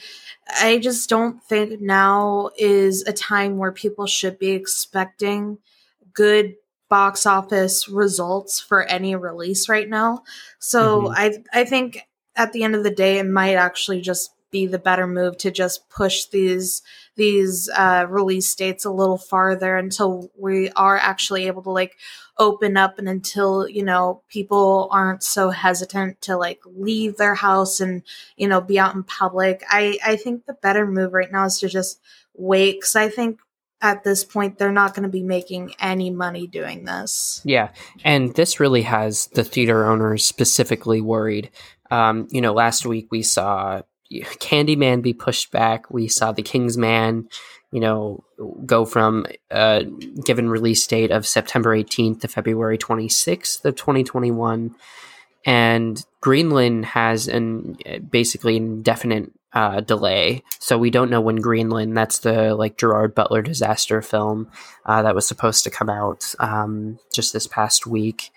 [0.60, 5.60] I just don't think now is a time where people should be expecting
[6.14, 6.56] good
[6.90, 10.24] box office results for any release right now.
[10.60, 11.14] So mm-hmm.
[11.16, 14.80] I I think at the end of the day, it might actually just be the
[14.80, 16.82] better move to just push these
[17.16, 21.98] these uh, release dates a little farther until we are actually able to like
[22.38, 27.80] open up and until you know people aren't so hesitant to like leave their house
[27.80, 28.04] and
[28.36, 29.64] you know be out in public.
[29.70, 32.00] I i think the better move right now is to just
[32.34, 33.40] wait because i think
[33.82, 37.42] at this point they're not going to be making any money doing this.
[37.46, 37.70] Yeah
[38.04, 41.52] and this really has the theater owners specifically worried.
[41.92, 45.90] Um, you know last week we saw Candyman be pushed back.
[45.90, 47.28] We saw The King's Man,
[47.72, 48.24] you know,
[48.66, 49.86] go from a
[50.24, 54.76] given release date of September 18th to February 26th of 2021.
[55.46, 57.78] And Greenland has an
[58.10, 61.96] basically indefinite uh, delay, so we don't know when Greenland.
[61.96, 64.50] That's the like Gerard Butler disaster film
[64.86, 68.32] uh, that was supposed to come out um, just this past week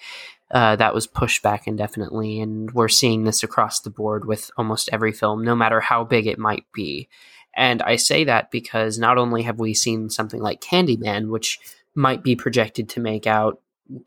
[0.51, 2.41] uh, that was pushed back indefinitely.
[2.41, 6.27] And we're seeing this across the board with almost every film, no matter how big
[6.27, 7.09] it might be.
[7.55, 11.59] And I say that because not only have we seen something like Candyman, which
[11.95, 13.61] might be projected to make out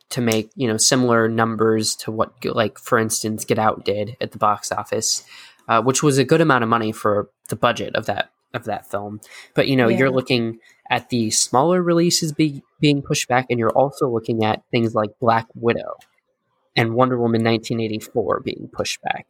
[0.10, 4.32] to make you know similar numbers to what like for instance Get Out did at
[4.32, 5.24] the box office,
[5.68, 8.90] uh, which was a good amount of money for the budget of that of that
[8.90, 9.20] film.
[9.54, 9.98] But you know yeah.
[9.98, 14.62] you're looking at the smaller releases be, being pushed back, and you're also looking at
[14.72, 15.96] things like Black Widow,
[16.76, 19.28] and Wonder Woman 1984 being pushed back.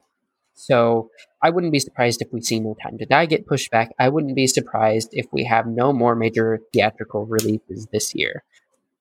[0.53, 1.09] So
[1.41, 3.91] I wouldn't be surprised if we see No Time to Die get pushed back.
[3.97, 8.43] I wouldn't be surprised if we have no more major theatrical releases this year.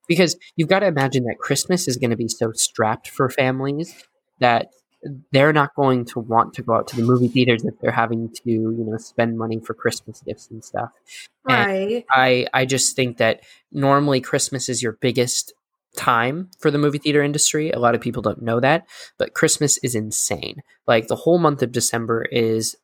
[0.09, 3.95] Because you've got to imagine that Christmas is going to be so strapped for families
[4.41, 4.71] that
[5.33, 8.31] they're not going to want to go out to the movie theaters if they're having
[8.31, 10.91] to, you know, spend money for Christmas gifts and stuff.
[11.45, 11.91] Right.
[11.91, 13.41] And I I just think that
[13.73, 15.55] normally Christmas is your biggest
[15.97, 17.71] time for the movie theater industry.
[17.71, 18.87] A lot of people don't know that,
[19.19, 20.63] but Christmas is insane.
[20.87, 22.77] Like the whole month of December is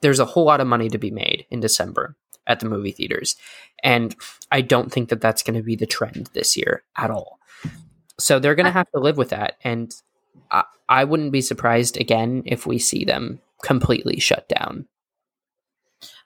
[0.00, 3.36] there's a whole lot of money to be made in December at the movie theaters.
[3.82, 4.14] And
[4.50, 7.38] I don't think that that's going to be the trend this year at all.
[8.18, 9.56] So they're going to have to live with that.
[9.62, 9.94] And
[10.50, 14.86] I, I wouldn't be surprised again if we see them completely shut down.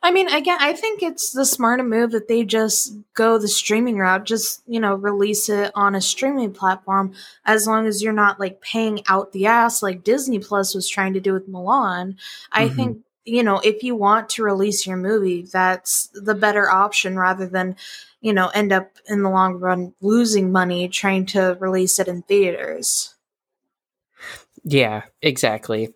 [0.00, 3.98] I mean, again, I think it's the smarter move that they just go the streaming
[3.98, 8.38] route, just, you know, release it on a streaming platform as long as you're not
[8.38, 12.16] like paying out the ass like Disney Plus was trying to do with Mulan.
[12.52, 12.76] I mm-hmm.
[12.76, 17.48] think, you know, if you want to release your movie, that's the better option rather
[17.48, 17.74] than,
[18.20, 22.22] you know, end up in the long run losing money trying to release it in
[22.22, 23.16] theaters.
[24.62, 25.92] Yeah, exactly.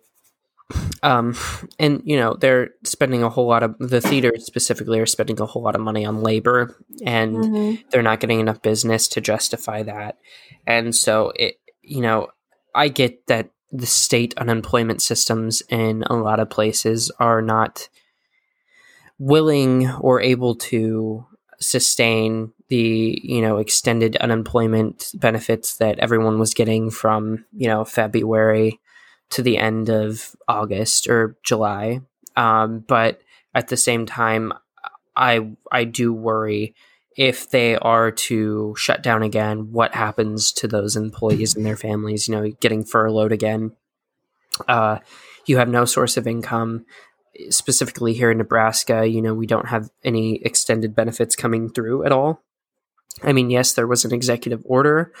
[1.03, 1.35] Um,
[1.79, 5.45] and you know they're spending a whole lot of the theaters specifically are spending a
[5.45, 7.81] whole lot of money on labor, and mm-hmm.
[7.89, 10.17] they're not getting enough business to justify that.
[10.65, 12.29] And so it, you know,
[12.73, 17.89] I get that the state unemployment systems in a lot of places are not
[19.19, 21.25] willing or able to
[21.59, 28.79] sustain the you know extended unemployment benefits that everyone was getting from you know February
[29.33, 32.01] to the end of August or July.
[32.35, 33.21] Um, but
[33.53, 34.53] at the same time,
[35.15, 36.75] I I do worry
[37.15, 42.27] if they are to shut down again, what happens to those employees and their families?
[42.27, 43.73] You know, getting furloughed again.
[44.67, 44.99] Uh,
[45.45, 46.85] you have no source of income.
[47.49, 52.11] Specifically here in Nebraska, you know, we don't have any extended benefits coming through at
[52.11, 52.43] all.
[53.23, 55.11] I mean, yes, there was an executive order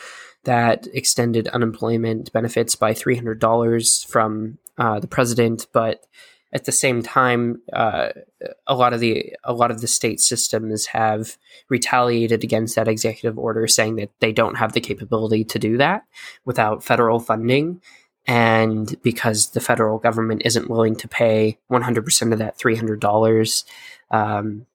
[0.43, 6.05] that extended unemployment benefits by $300 from uh, the president, but
[6.53, 8.09] at the same time, uh,
[8.67, 11.35] a lot of the a lot of the state systems have
[11.67, 16.03] retaliated against that executive order, saying that they don't have the capability to do that
[16.45, 17.81] without federal funding,
[18.27, 23.63] and because the federal government isn't willing to pay 100% of that $300,
[24.11, 24.65] um,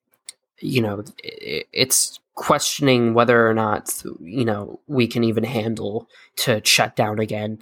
[0.61, 6.61] you know, it, it's questioning whether or not you know we can even handle to
[6.65, 7.59] shut down again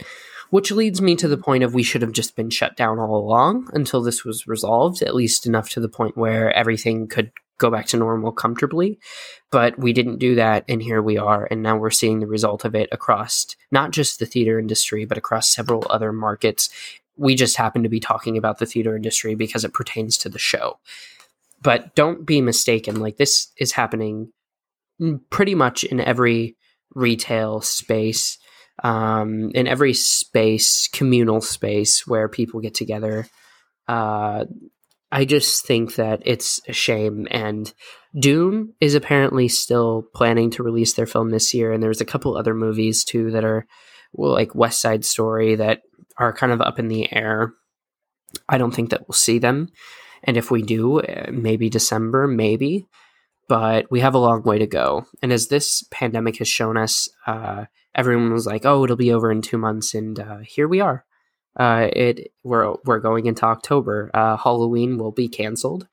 [0.51, 3.17] which leads me to the point of we should have just been shut down all
[3.17, 7.71] along until this was resolved at least enough to the point where everything could go
[7.71, 8.99] back to normal comfortably.
[9.51, 12.67] But we didn't do that and here we are and now we're seeing the result
[12.67, 16.69] of it across not just the theater industry but across several other markets.
[17.17, 20.39] We just happen to be talking about the theater industry because it pertains to the
[20.39, 20.79] show.
[21.63, 24.33] But don't be mistaken like this is happening
[25.31, 26.57] pretty much in every
[26.95, 28.39] retail space.
[28.83, 33.27] um, in every space, communal space where people get together.
[33.89, 34.45] Uh,
[35.11, 37.27] I just think that it's a shame.
[37.31, 37.73] And
[38.19, 42.37] Dune is apparently still planning to release their film this year, and there's a couple
[42.37, 43.67] other movies too that are
[44.13, 45.83] well, like West Side Story that
[46.19, 47.53] are kind of up in the air.
[48.49, 49.69] I don't think that we'll see them,
[50.25, 52.87] and if we do, uh, maybe December, maybe.
[53.49, 57.09] But we have a long way to go, and as this pandemic has shown us,
[57.27, 60.81] uh, everyone was like, "Oh, it'll be over in two months," and uh, here we
[60.81, 61.05] are.
[61.59, 64.11] Uh, it we're we're going into October.
[64.13, 65.87] Uh, Halloween will be canceled.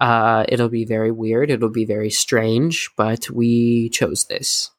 [0.00, 1.50] Uh, it'll be very weird.
[1.50, 4.70] It'll be very strange, but we chose this,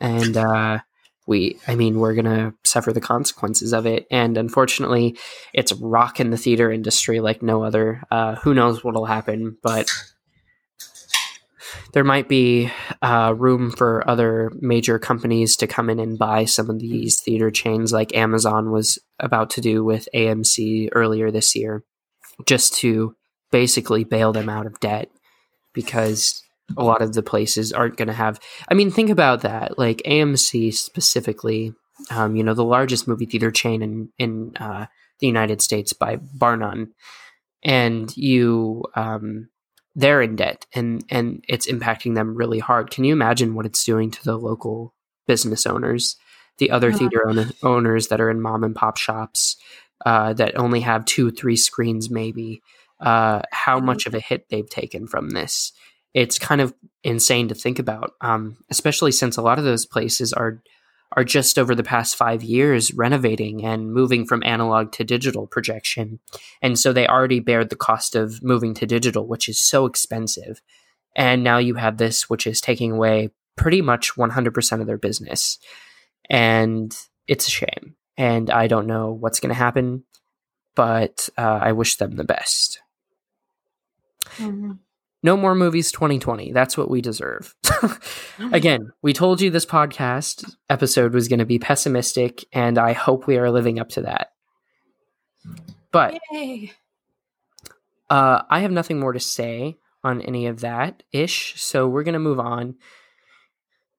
[0.00, 0.78] and uh,
[1.26, 1.58] we.
[1.66, 4.06] I mean, we're gonna suffer the consequences of it.
[4.10, 5.18] And unfortunately,
[5.52, 8.02] it's rocking the theater industry like no other.
[8.42, 9.58] Who knows what'll happen?
[9.62, 9.90] But
[11.92, 12.70] there might be
[13.02, 17.50] uh, room for other major companies to come in and buy some of these theater
[17.50, 21.84] chains, like Amazon was about to do with AMC earlier this year,
[22.46, 23.14] just to
[23.50, 25.10] basically bail them out of debt
[25.72, 26.42] because
[26.76, 28.38] a lot of the places aren't going to have.
[28.68, 29.78] I mean, think about that.
[29.78, 31.72] Like AMC specifically,
[32.10, 34.86] um, you know, the largest movie theater chain in in uh,
[35.20, 36.92] the United States by bar none,
[37.62, 38.84] and you.
[38.94, 39.48] Um,
[39.98, 42.90] they're in debt and and it's impacting them really hard.
[42.90, 44.94] Can you imagine what it's doing to the local
[45.26, 46.16] business owners,
[46.58, 46.98] the other Yeah.
[46.98, 49.56] theater owner, owners that are in mom and pop shops
[50.06, 52.62] uh, that only have two, three screens, maybe?
[53.00, 53.84] Uh, how Mhm.
[53.84, 55.72] much of a hit they've taken from this?
[56.14, 60.32] It's kind of insane to think about, um, especially since a lot of those places
[60.32, 60.62] are
[61.12, 66.20] are just over the past five years renovating and moving from analog to digital projection.
[66.60, 70.60] And so they already bared the cost of moving to digital, which is so expensive.
[71.16, 75.58] And now you have this, which is taking away pretty much 100% of their business.
[76.28, 77.96] And it's a shame.
[78.16, 80.04] And I don't know what's going to happen,
[80.74, 82.80] but uh, I wish them the best.
[84.36, 84.78] Mhm.
[85.22, 86.52] No more movies 2020.
[86.52, 87.54] That's what we deserve.
[88.52, 93.26] Again, we told you this podcast episode was going to be pessimistic, and I hope
[93.26, 94.32] we are living up to that.
[95.90, 96.20] But
[98.10, 101.60] uh, I have nothing more to say on any of that ish.
[101.60, 102.76] So we're going to move on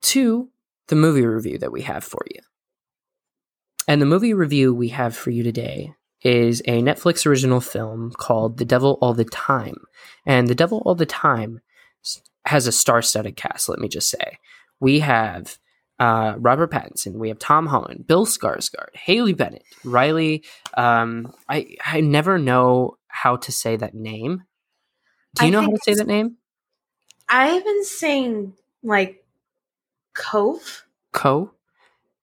[0.02, 0.50] to
[0.88, 2.42] the movie review that we have for you.
[3.88, 8.58] And the movie review we have for you today is a Netflix original film called
[8.58, 9.78] The Devil All the Time.
[10.26, 11.62] And The Devil All the Time
[12.46, 14.40] has a star studded cast, let me just say.
[14.80, 15.58] We have
[16.00, 20.44] uh, Robert Pattinson, we have Tom Holland, Bill Skarsgård, Haley Bennett, Riley.
[20.76, 24.44] Um, I, I never know how to say that name.
[25.36, 26.38] Do you I know how to say that name?
[27.28, 29.24] I've been saying like
[30.16, 30.86] Cove.
[31.12, 31.52] Co?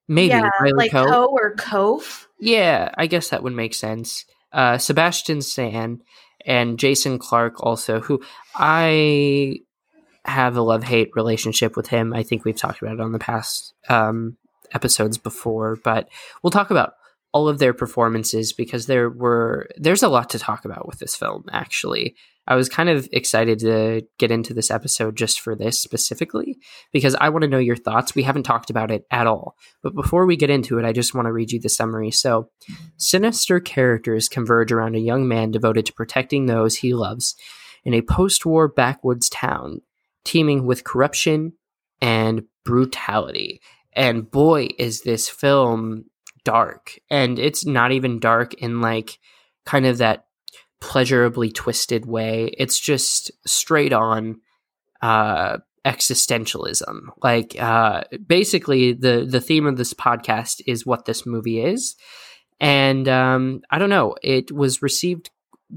[0.08, 0.28] Maybe.
[0.28, 1.06] yeah, Riley like Coe?
[1.06, 2.28] Co or Cove.
[2.38, 4.24] Yeah, I guess that would make sense.
[4.52, 6.02] Uh, Sebastian Stan
[6.44, 8.22] and Jason Clarke also, who
[8.54, 9.60] I
[10.24, 12.12] have a love hate relationship with him.
[12.12, 14.36] I think we've talked about it on the past um,
[14.72, 16.08] episodes before, but
[16.42, 16.94] we'll talk about
[17.36, 21.14] all of their performances because there were there's a lot to talk about with this
[21.14, 21.44] film.
[21.52, 22.16] Actually,
[22.48, 26.56] I was kind of excited to get into this episode just for this specifically
[26.94, 28.14] because I want to know your thoughts.
[28.14, 29.54] We haven't talked about it at all.
[29.82, 32.10] But before we get into it, I just want to read you the summary.
[32.10, 32.48] So,
[32.96, 37.34] sinister characters converge around a young man devoted to protecting those he loves
[37.84, 39.82] in a post war backwoods town
[40.24, 41.52] teeming with corruption
[42.00, 43.60] and brutality.
[43.92, 46.06] And boy, is this film
[46.46, 46.98] dark.
[47.10, 49.18] And it's not even dark in like
[49.64, 50.26] kind of that
[50.80, 52.54] pleasurably twisted way.
[52.56, 54.40] It's just straight on
[55.02, 61.60] uh existentialism like uh basically the the theme of this podcast is what this movie
[61.60, 61.94] is
[62.58, 65.30] and um i don't know it was received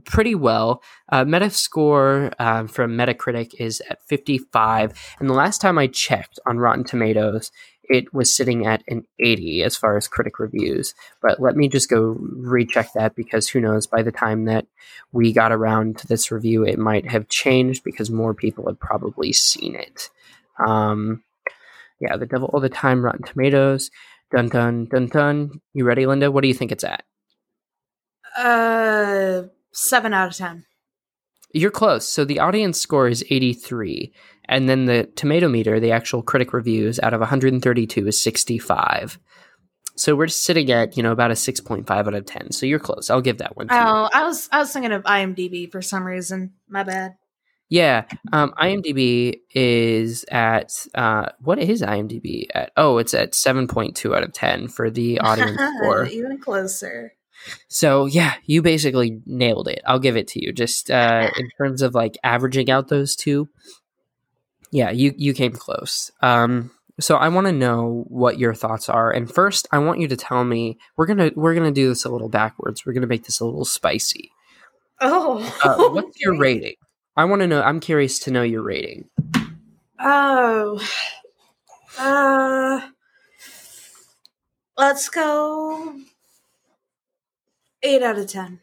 [0.06, 5.86] pretty well uh metascore um, from metacritic is at 55 and the last time i
[5.86, 7.52] checked on rotten tomatoes
[7.90, 11.90] it was sitting at an 80 as far as critic reviews but let me just
[11.90, 14.66] go recheck that because who knows by the time that
[15.12, 19.34] we got around to this review, it might have changed because more people had probably
[19.34, 20.10] seen it.
[20.66, 21.24] Um,
[22.00, 23.92] yeah, The Devil All the Time, Rotten Tomatoes.
[24.32, 25.62] Dun dun dun dun.
[25.74, 26.32] You ready, Linda?
[26.32, 27.04] What do you think it's at?
[28.38, 30.66] Uh, seven out of ten.
[31.52, 32.08] You're close.
[32.08, 34.14] So the audience score is 83,
[34.50, 39.20] and then the tomato meter, the actual critic reviews, out of 132 is 65.
[39.96, 42.52] So we're sitting at you know about a 6.5 out of 10.
[42.52, 43.10] So you're close.
[43.10, 43.80] I'll give that one to you.
[43.80, 46.54] Oh, I was I was thinking of IMDb for some reason.
[46.68, 47.16] My bad.
[47.72, 52.72] Yeah, um, IMDb is at uh, what is IMDb at?
[52.76, 56.06] Oh, it's at seven point two out of ten for the audience score.
[56.06, 57.14] Even closer.
[57.68, 59.82] So yeah, you basically nailed it.
[59.86, 60.52] I'll give it to you.
[60.52, 63.50] Just uh, in terms of like averaging out those two,
[64.72, 66.12] yeah, you you came close.
[66.22, 69.10] Um, so I want to know what your thoughts are.
[69.12, 72.10] And first, I want you to tell me we're gonna we're gonna do this a
[72.10, 72.86] little backwards.
[72.86, 74.32] We're gonna make this a little spicy.
[75.02, 76.76] Oh, Uh, what's your rating?
[77.16, 77.62] I want to know.
[77.62, 79.10] I'm curious to know your rating.
[80.00, 80.82] Oh,
[81.98, 82.82] uh,
[84.78, 85.96] let's go
[87.84, 88.60] eight out of ten.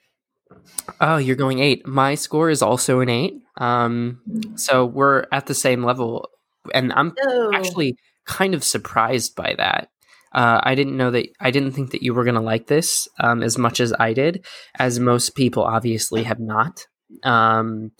[1.01, 1.87] Oh, you're going eight.
[1.87, 3.35] My score is also an eight.
[3.59, 4.21] Um,
[4.57, 6.29] so we're at the same level,
[6.75, 7.97] and I'm Oh, actually
[8.27, 9.89] kind of surprised by that.
[10.33, 11.29] Uh, I didn't know that.
[11.41, 14.13] I didn't think that you were going to like this um, as much as I
[14.13, 14.45] did,
[14.79, 16.87] as most people obviously have not.
[17.23, 17.93] Um,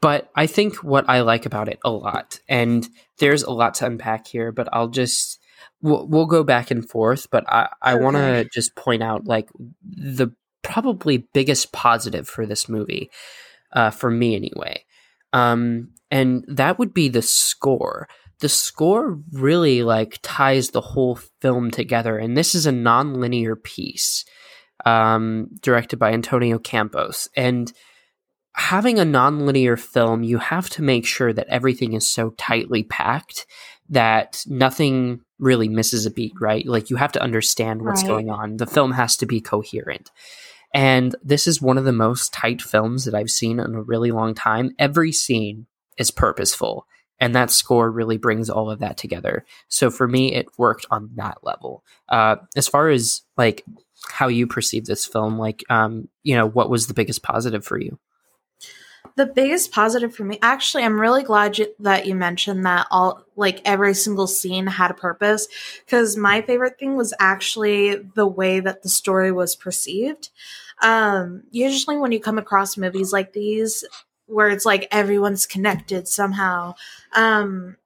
[0.00, 2.88] but I think what I like about it a lot, and
[3.18, 5.38] there's a lot to unpack here, but I'll just
[5.82, 7.28] we'll, we'll go back and forth.
[7.30, 9.48] But I, I want to just point out like
[9.84, 10.28] the
[10.62, 13.10] probably biggest positive for this movie,
[13.72, 14.84] uh, for me anyway,
[15.32, 18.08] um, and that would be the score.
[18.40, 24.24] The score really like ties the whole film together and this is a non-linear piece
[24.86, 27.28] um, directed by antonio campos.
[27.36, 27.72] And
[28.54, 33.44] having a non-linear film you have to make sure that everything is so tightly packed
[33.88, 36.64] that nothing really misses a beat right?
[36.66, 38.08] Like you have to understand what's Right.
[38.08, 38.56] going on.
[38.58, 40.10] The film has to be coherent
[40.74, 44.10] and this is one of the most tight films that i've seen in a really
[44.10, 44.70] long time.
[44.78, 45.66] Every scene
[45.96, 46.86] is purposeful
[47.20, 49.44] and that score really brings all of that together.
[49.68, 51.84] So for me it worked on that level.
[52.08, 53.64] Uh, as far as like
[54.08, 57.80] how you perceive this film like um, you know what was the biggest positive for
[57.80, 57.98] you
[59.16, 63.24] The biggest positive for me, actually, I'm really glad you, that you mentioned that all,
[63.36, 65.48] like, every single scene had a purpose.
[65.84, 70.30] Because my favorite thing was actually the way that the story was perceived.
[70.82, 73.84] Um, usually, when you come across movies like these,
[74.26, 76.74] where it's like everyone's connected somehow,
[77.14, 77.76] um,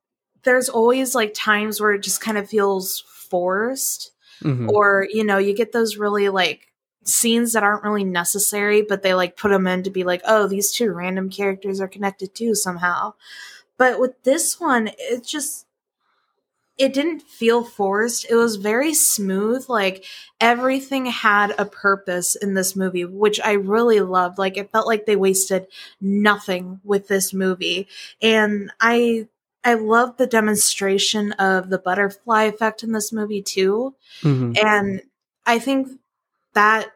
[0.43, 4.11] there's always like times where it just kind of feels forced
[4.43, 4.69] Mhm.
[4.69, 6.72] or you know you get those really like
[7.05, 10.47] scenes that aren't really necessary but they like put them in to be like oh
[10.47, 13.13] these two random characters are connected too somehow.
[13.77, 15.67] But with this one it just
[16.79, 18.27] it didn't feel forced.
[18.31, 20.05] It was very smooth like
[20.41, 24.39] everything had a purpose in this movie which i really loved.
[24.39, 25.67] Like it felt like they wasted
[26.01, 27.89] nothing with this movie.
[28.21, 29.29] And i
[29.65, 33.95] i love the demonstration of the butterfly effect in this movie too.
[34.23, 34.57] Mhm.
[34.63, 35.03] and
[35.45, 35.89] I think
[36.55, 36.93] that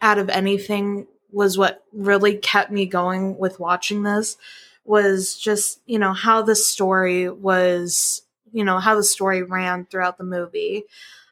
[0.00, 4.36] out of anything was what really kept me going with watching this
[4.84, 10.18] was just, you know, how the story was, you know, how the story ran throughout
[10.18, 10.84] the movie.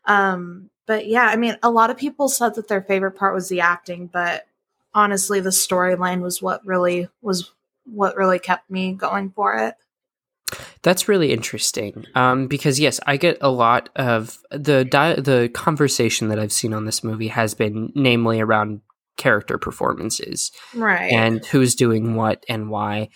[0.05, 3.49] Um, but yeah, I mean, a lot of people said that their favorite part was
[3.49, 4.47] the acting, but
[4.95, 7.51] honestly, the storyline was what really was
[7.85, 9.75] what really kept me going for it.
[10.83, 16.29] That's really interesting um, because yes, I get a lot of the di- the conversation
[16.29, 18.81] that I've seen on this movie has been namely around
[19.17, 21.13] character performances Right.
[21.13, 23.09] and who's doing what and why.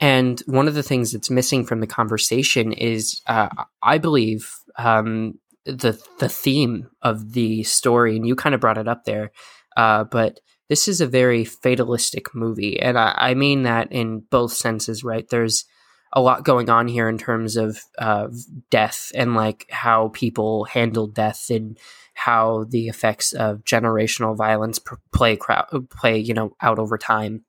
[0.00, 3.48] And one of the things that's missing from the conversation is, uh,
[3.82, 8.88] I believe, um, the the theme of the story, and you kind of brought it
[8.88, 9.30] up there,
[9.76, 14.52] uh, but this is a very fatalistic movie, and I, I mean that in both
[14.54, 15.04] senses.
[15.04, 15.28] Right?
[15.28, 15.64] There's
[16.12, 18.28] a lot going on here in terms of uh,
[18.70, 21.78] death and like how people handle death and
[22.14, 24.78] how the effects of generational violence
[25.12, 25.38] play
[25.90, 27.44] play you know out over time.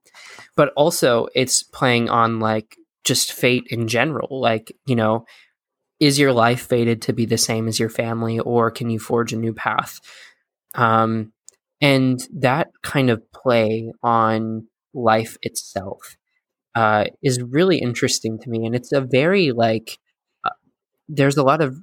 [0.55, 5.26] But also it's playing on like just fate in general like you know
[5.99, 9.34] is your life fated to be the same as your family or can you forge
[9.34, 9.99] a new path?
[10.76, 11.34] Um
[11.82, 16.16] and that kind of play on life itself
[16.76, 20.00] uh is really interesting to me and it's a very like
[20.44, 20.50] uh,
[21.08, 21.78] there's a lot of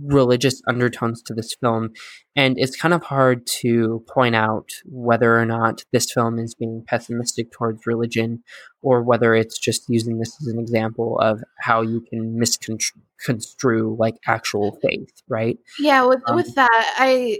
[0.00, 1.90] religious undertones to this film
[2.36, 6.84] and it's kind of hard to point out whether or not this film is being
[6.86, 8.42] pessimistic towards religion
[8.82, 14.16] or whether it's just using this as an example of how you can misconstrue like
[14.26, 15.58] actual faith right?
[15.78, 17.38] Yeah, with Um, with that, I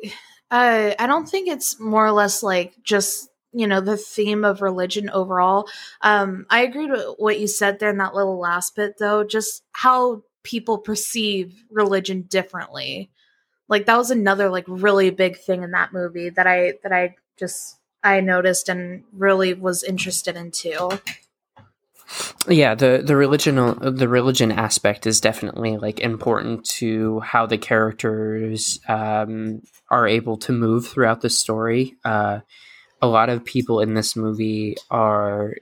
[0.50, 4.62] uh, I don't think it's more or less like just you know the theme of
[4.62, 5.68] religion overall.
[6.00, 9.24] Um, I agreed with what you said there in that little last bit, though.
[9.24, 13.10] Just how people perceive religion differently.
[13.68, 17.16] Like that was another like really big thing in that movie that I that I
[17.38, 20.90] just I noticed and really was interested in too.
[22.48, 23.56] yeah the the religion
[23.96, 30.52] the religion aspect is definitely like important to how the characters um, are able to
[30.52, 32.40] move throughout the story uh,
[33.02, 35.54] a lot of people in this movie are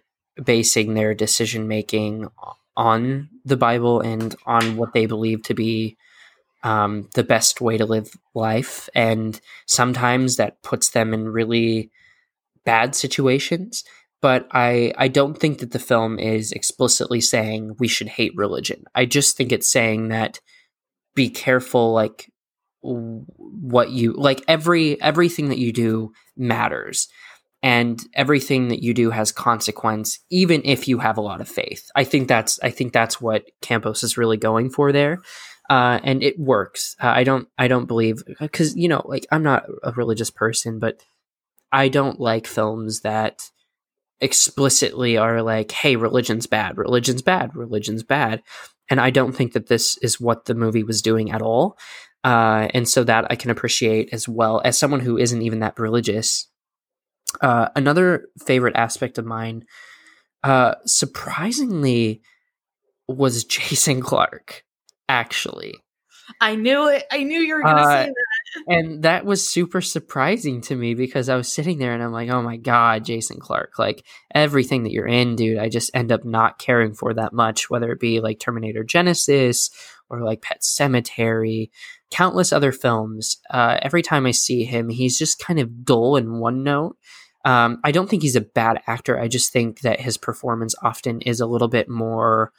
[0.43, 2.29] basing their decision making
[2.77, 5.97] on the bible and on what they believe to be
[6.63, 8.89] um, the best way to live life.
[8.95, 11.91] And sometimes that puts them in really
[12.65, 13.85] bad situations.
[14.23, 18.85] But I I don't think that the film is explicitly saying we should hate religion.
[18.95, 20.41] I just think it's saying that
[21.15, 22.31] be careful like
[22.83, 27.09] what you like every everything that you do matters
[27.63, 31.91] and everything that you do has consequence even if you have a lot of faith.
[31.95, 35.21] I think that's I think that's what Campos is really going for there.
[35.69, 36.97] Uh, and it works.
[37.01, 40.79] Uh, I don't I don't believe cuz you know like I'm not a religious person
[40.79, 41.03] but
[41.73, 43.51] I don't like films that
[44.21, 48.43] explicitly are like, hey, religion's bad, religion's bad, religion's bad.
[48.89, 51.79] And I don't think that this is what the movie was doing at all.
[52.23, 55.79] Uh, and so that I can appreciate as well as someone who isn't even that
[55.79, 56.49] religious.
[57.41, 59.65] Uh, another favorite aspect of mine,
[60.43, 62.23] uh, surprisingly,
[63.09, 64.65] was Jason Clarke.
[65.09, 65.75] actually.
[66.41, 67.05] I knew it.
[67.11, 68.15] I knew you were going to say uh, that
[68.67, 72.31] and that was super surprising to me because I was sitting there and I'm like,
[72.31, 73.79] oh my God, Jason Clarke.
[73.79, 74.05] Like
[74.35, 77.91] everything that you're in, dude, I just end up not caring for that much, whether
[77.93, 79.71] it be like Terminator Genisys
[80.09, 81.71] or like Pet Sematary,
[82.11, 83.37] countless other films.
[83.51, 86.97] Uh, every time I see him, he's just kind of dull in one note.
[87.45, 89.19] Um, I don't think he's a bad actor.
[89.19, 92.53] I just think that his performance often is a little bit more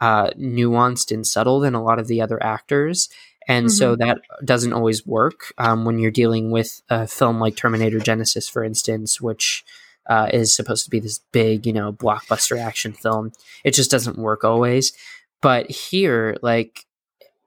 [0.00, 3.08] uh, nuanced and subtle than a lot of the other actors.
[3.48, 3.72] And mm-hmm.
[3.72, 8.50] so that doesn't always work um, when you're dealing with a film like Terminator Genisys,
[8.50, 9.64] for instance, which
[10.08, 13.32] uh, is supposed to be this big, you know, blockbuster action film.
[13.64, 14.92] It just doesn't work always.
[15.40, 16.84] But here, like,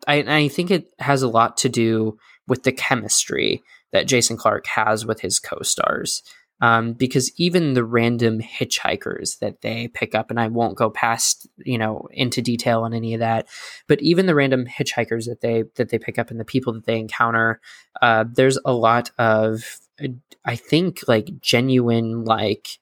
[0.07, 2.17] I, I think it has a lot to do
[2.47, 3.61] with the chemistry
[3.91, 6.23] that Jason Clarke has with his co stars
[6.61, 11.47] um, because even the random hitchhikers that they pick up, and I won't go past
[11.57, 13.47] you know into detail on any of that,
[13.87, 16.85] but even the random hitchhikers that they that they pick up and the people that
[16.85, 17.61] they encounter,
[18.01, 19.79] uh, there's a lot of
[20.45, 22.79] I think like genuine like.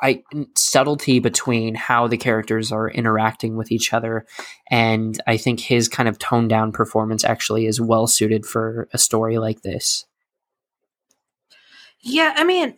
[0.00, 0.22] I
[0.54, 4.26] subtlety between how the characters are interacting with each other,
[4.70, 8.98] and I think his kind of toned down performance actually is well suited for a
[8.98, 10.06] story like this.
[12.08, 12.76] Yeah, I mean,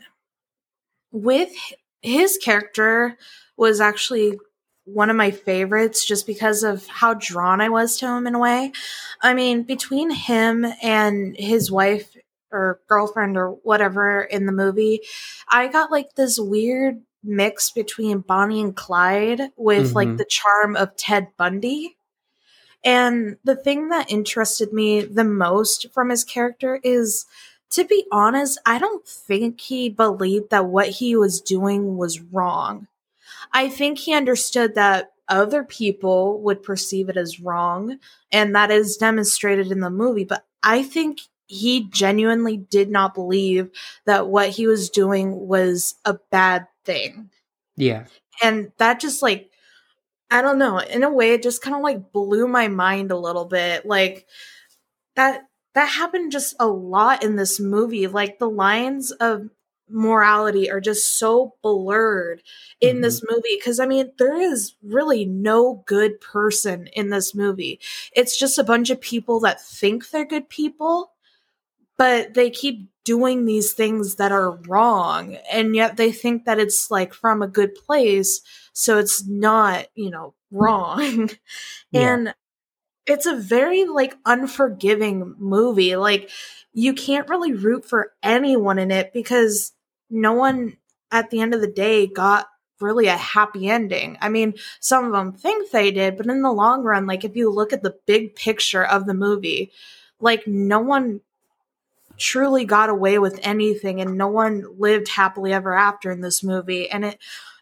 [1.12, 1.53] with
[2.01, 3.18] his character
[3.59, 4.39] was actually
[4.85, 8.39] one of my favorites just because of how drawn I was to him in a
[8.39, 8.72] way.
[9.20, 12.16] I mean, between him and his wife
[12.51, 15.03] or girlfriend or whatever in the movie,
[15.47, 19.95] I got like this weird mix between Bonnie and Clyde with mm-hmm.
[19.95, 21.99] like the charm of Ted Bundy.
[22.83, 27.26] And the thing that interested me the most from his character is
[27.71, 32.87] to be honest, I don't think he believed that what he was doing was wrong.
[33.53, 37.99] I think he understood that other people would perceive it as wrong,
[38.33, 40.25] and that is demonstrated in the movie.
[40.25, 43.71] But I think he genuinely did not believe
[44.05, 47.31] that what he was doing was a bad thing.
[47.77, 48.05] Yeah.
[48.43, 49.51] And that just like,
[50.31, 53.16] I don't know, in a way, it just kind of like blew my mind a
[53.16, 53.87] little bit.
[53.87, 54.27] Like,
[55.16, 58.07] that that happened just a lot in this movie.
[58.07, 59.51] Like the lines of
[59.91, 62.43] morality are just so blurred
[62.81, 63.03] in mm-hmm.
[63.03, 67.81] this movie because I mean, there is really no good person in this movie.
[68.12, 71.12] It's just a bunch of people that think they're good people,
[71.97, 76.91] but they keep doing these things that are wrong, and yet they think that it's
[76.91, 78.43] like from a good place,
[78.75, 81.31] so it's not, you know, wrong.
[81.91, 82.14] yeah.
[82.14, 82.35] And
[83.09, 85.96] it's a very like unforgiving movie.
[85.96, 86.30] Like
[86.72, 89.72] you can't really root for anyone in it because
[90.11, 90.76] no one
[91.11, 92.48] at the end of the day got
[92.80, 94.16] really a happy ending.
[94.20, 97.34] I mean, some of them think they did, but in the long run, like if
[97.34, 99.72] you look at the big picture of the movie,
[100.20, 101.20] like no one
[102.18, 106.90] truly got away with anything and no one lived happily ever after in this movie
[106.90, 107.18] and it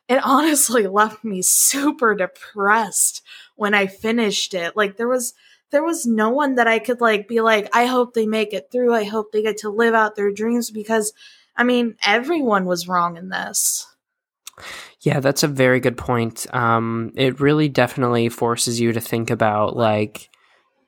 [0.09, 3.23] it honestly left me super depressed
[3.57, 4.77] when I finished it.
[4.77, 5.35] Like there was
[5.71, 8.69] there was no one that I could like be like, I hope they make it
[8.71, 8.95] through.
[8.95, 11.13] I hope they get to live out their dreams because
[11.57, 13.87] I mean, everyone was wrong in this.
[15.01, 16.47] Yeah, that's a very good point.
[16.55, 20.31] Um, it really definitely forces you to think about like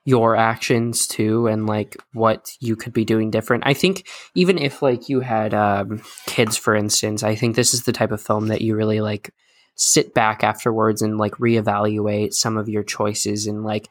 [0.04, 3.64] your actions too and like what you could be doing different.
[3.66, 7.84] I think even if like you had um, kids, for instance, I think this is
[7.84, 9.34] the type of film that you really like
[9.78, 13.88] sit back afterwards and like reevaluate some of your choices and like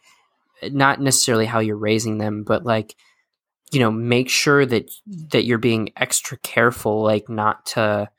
[0.63, 2.95] not necessarily how you're raising them, but like
[3.71, 4.91] you know make sure that
[5.31, 8.09] that you're being extra careful like not to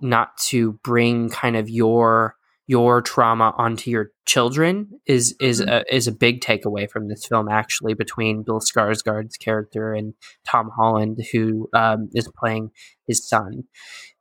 [0.00, 5.70] not to bring kind of your your trauma onto your children is is mm-hmm.
[5.70, 10.14] a, is a big takeaway from this film actually between Bill Skarsgård's character and
[10.46, 12.70] Tom Holland who um, is playing
[13.06, 13.64] his son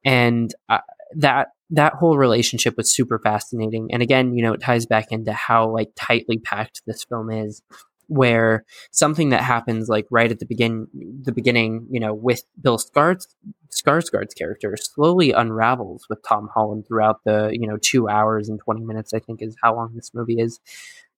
[0.03, 0.79] and uh,
[1.13, 5.33] that that whole relationship was super fascinating and again you know it ties back into
[5.33, 7.61] how like tightly packed this film is
[8.07, 10.87] where something that happens like right at the begin
[11.21, 13.27] the beginning, you know, with Bill Skars
[13.71, 18.85] Skarsgård's character slowly unravels with Tom Holland throughout the, you know, two hours and 20
[18.85, 20.59] minutes, I think is how long this movie is.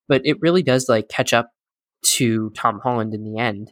[0.07, 1.51] But it really does like catch up
[2.03, 3.71] to Tom Holland in the end.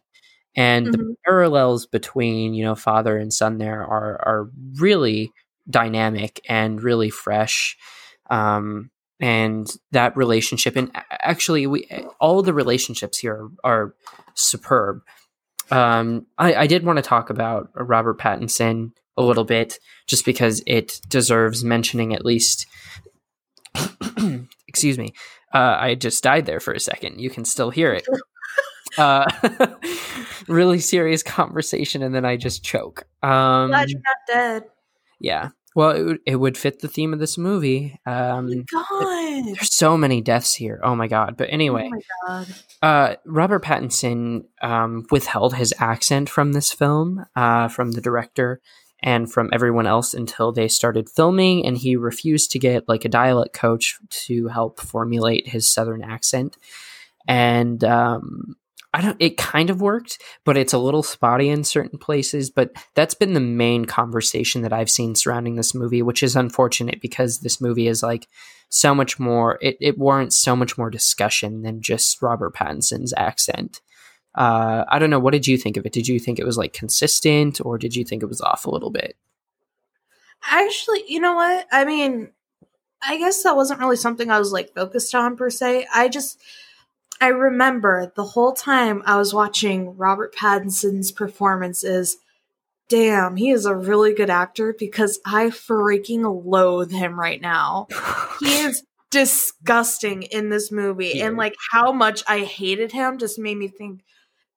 [0.56, 1.02] And mm-hmm.
[1.02, 5.32] the parallels between, you know, father and son there are are really
[5.70, 7.78] dynamic and really fresh.
[8.30, 11.88] Um, and that relationship and actually we
[12.20, 13.96] all the relationships here are, are
[14.34, 15.02] superb.
[15.72, 20.62] Um, I, I, did want to talk about robert pattinson a little bit just because
[20.68, 22.68] it deserves mentioning at least.
[24.68, 25.14] Excuse me.
[25.54, 27.20] Uh, i just died there for a second.
[27.20, 28.06] You can still hear it.
[28.98, 29.26] Uh,
[30.48, 33.06] really serious conversation and then i just choke.
[33.24, 34.64] Um, glad you're not dead
[35.26, 38.00] yeah well, it would, it would fit the theme of this movie.
[38.06, 39.46] Um, oh God.
[39.46, 40.80] There's so many deaths here.
[40.82, 41.36] Oh my God.
[41.36, 41.92] But anyway,
[42.28, 42.46] oh
[42.82, 48.62] uh, Robert Pattinson um, withheld his accent from this film, uh, from the director
[49.04, 51.66] and from everyone else until they started filming.
[51.66, 53.98] And he refused to get like a dialect coach
[54.28, 56.58] to help formulate his Southern accent.
[57.28, 58.56] And um,
[58.96, 62.72] I don't it kind of worked, but it's a little spotty in certain places, but
[62.94, 67.40] that's been the main conversation that I've seen surrounding this movie, which is unfortunate because
[67.40, 68.26] this movie is like
[68.70, 73.82] so much more it, it warrants so much more discussion than just Robert Pattinson's accent.
[74.34, 75.20] Uh, I don't know.
[75.20, 75.92] What did you think of it?
[75.92, 78.72] Did you think it was like consistent or did you think it was off a
[78.72, 79.18] little bit?
[80.50, 81.68] Actually, you know what?
[81.70, 82.30] I mean,
[83.06, 85.86] I guess that wasn't really something I was like focused on per se.
[85.94, 86.42] I just
[87.22, 92.18] I remember the whole time I was watching Robert Pattinson's performances.
[92.90, 97.88] Damn, he is a really good actor because I freaking loathe him right now.
[98.40, 101.14] he is disgusting in this movie.
[101.16, 101.28] Yeah.
[101.28, 104.02] And like how much I hated him just made me think,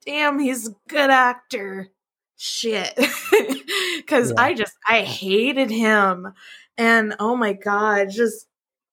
[0.05, 1.89] damn, he's a good actor.
[2.37, 2.93] Shit.
[4.09, 4.43] Cause yeah.
[4.43, 6.33] I just I hated him.
[6.77, 8.48] And oh my god, just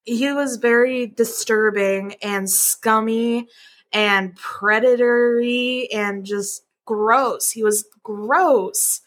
[0.06, 3.48] he was very disturbing and scummy
[3.92, 7.50] and predatory and just gross.
[7.50, 9.02] He was gross.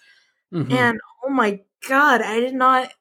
[0.53, 0.73] Mm-hmm.
[0.73, 2.93] And oh my god, I did not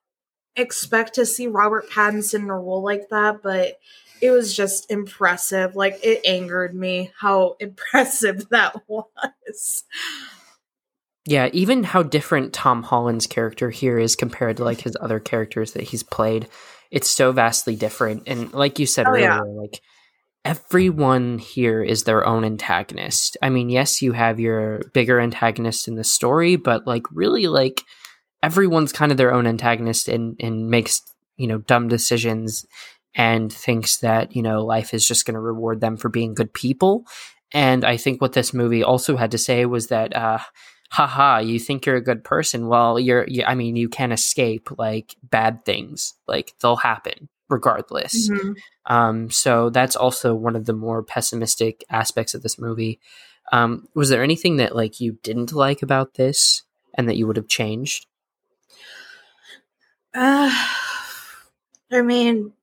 [0.55, 3.79] expect to see Robert Pattinson in a role like that, but
[4.21, 5.75] it was just impressive.
[5.75, 9.83] Like it angered me how impressive that was.
[11.25, 15.73] Yeah, even how different Tom Holland's character here is compared to like his other characters
[15.73, 16.47] that he's played
[16.91, 18.23] it's so vastly different.
[18.27, 19.41] And like you said oh, earlier, yeah.
[19.41, 19.81] like
[20.45, 23.35] everyone here is their own antagonist.
[23.41, 27.81] I mean, yes, you have your bigger antagonist in the story, but like really like
[28.41, 31.01] everyone's kind of their own antagonist and and makes,
[31.35, 32.65] you know, dumb decisions
[33.13, 36.53] and thinks that, you know, life is just going to reward them for being good
[36.53, 37.03] people.
[37.53, 40.39] And I think what this movie also had to say was that uh
[40.89, 42.67] haha, you think you're a good person.
[42.67, 48.29] Well, you're, you, I mean, you can't escape like bad things, like they'll happen regardless.
[48.29, 48.53] Mm-hmm.
[48.85, 52.99] Um, so that's also one of the more pessimistic aspects of this movie.
[53.51, 56.63] Um, was there anything that like you didn't like about this
[56.93, 58.05] and that you would have changed?
[60.13, 60.51] Uh,
[61.91, 62.53] I mean,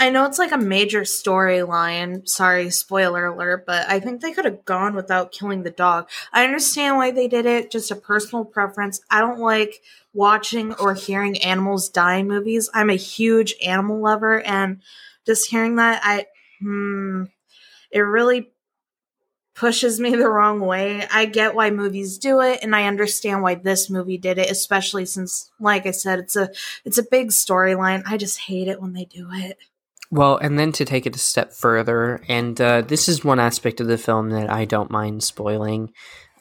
[0.00, 2.26] I know it's like a major storyline.
[2.26, 6.08] Sorry, spoiler alert, but I think they could have gone without killing the dog.
[6.32, 9.02] I understand why they did it, just a personal preference.
[9.10, 9.82] I don't like
[10.14, 12.70] watching or hearing animals die in movies.
[12.72, 14.80] I'm a huge animal lover, and
[15.26, 16.24] just hearing that, I,
[16.60, 17.24] hmm,
[17.90, 18.50] it really
[19.54, 21.06] pushes me the wrong way.
[21.12, 25.06] I get why movies do it and I understand why this movie did it, especially
[25.06, 26.50] since like I said it's a
[26.84, 28.02] it's a big storyline.
[28.06, 29.58] I just hate it when they do it.
[30.10, 33.80] Well, and then to take it a step further, and uh, this is one aspect
[33.80, 35.92] of the film that I don't mind spoiling,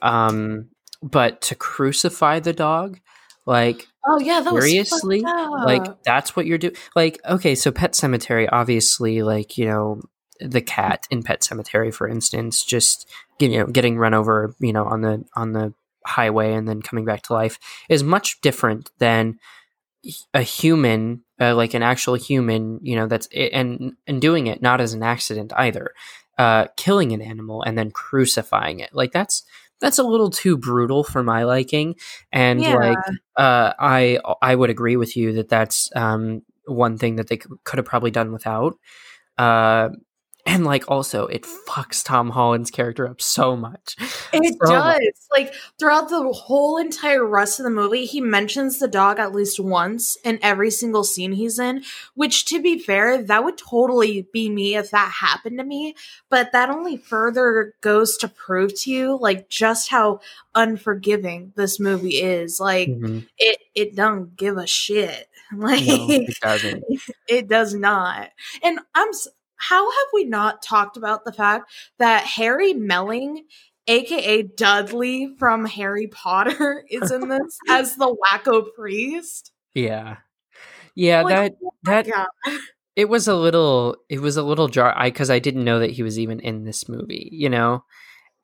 [0.02, 0.70] um,
[1.04, 3.00] but to crucify the dog,
[3.46, 6.76] like, oh yeah, that seriously, like that's what you're doing.
[6.96, 10.02] Like, okay, so Pet Sematary, obviously, like you know,
[10.40, 13.08] the cat in Pet Sematary, for instance, just
[13.40, 15.74] you know, getting run over, you know, on the on the
[16.06, 17.60] highway and then coming back to life
[17.90, 19.38] is much different than
[20.34, 24.82] a human, uh, like an actual human, you know, that's and and doing it not
[24.82, 25.94] as an accident either,
[26.38, 28.90] uh, killing an animal and then crucifying it.
[28.94, 29.44] Like that's
[29.82, 31.96] that's a little too brutal for my liking.
[32.32, 32.76] And Yeah.
[32.76, 33.00] like,
[33.38, 37.78] uh, I I would agree with you that that's um, one thing that they could
[37.78, 38.76] have probably done without.
[39.38, 39.90] Uh,
[40.46, 43.96] and like, also, it fucks Tom Holland's character up so much.
[44.34, 44.84] It So does.
[44.84, 45.04] much.
[45.32, 49.60] Like throughout the whole entire rest of the movie, he mentions the dog at least
[49.60, 51.84] once in every single scene he's in,
[52.16, 55.96] which to be fair, that would totally be me if that happened to me.
[56.30, 60.22] But that only further goes to prove to you like just how
[60.56, 62.60] unforgiving this movie is.
[62.60, 63.28] Like Mhm.
[63.38, 65.28] it it don't give a shit.
[65.52, 66.84] Like No, it doesn't.
[67.28, 68.30] it does not.
[68.62, 69.08] And I'm
[69.60, 73.46] how have we not talked about the fact that Harry Melling,
[73.88, 79.52] aka Dudley from Harry Potter, is in this as the wacko priest?
[79.74, 80.18] Yeah,
[80.96, 81.22] yeah.
[81.22, 82.60] Like, that oh that God.
[82.96, 85.92] it was a little it was a little jar i because i didn't know that
[85.92, 87.84] he was even in this movie you know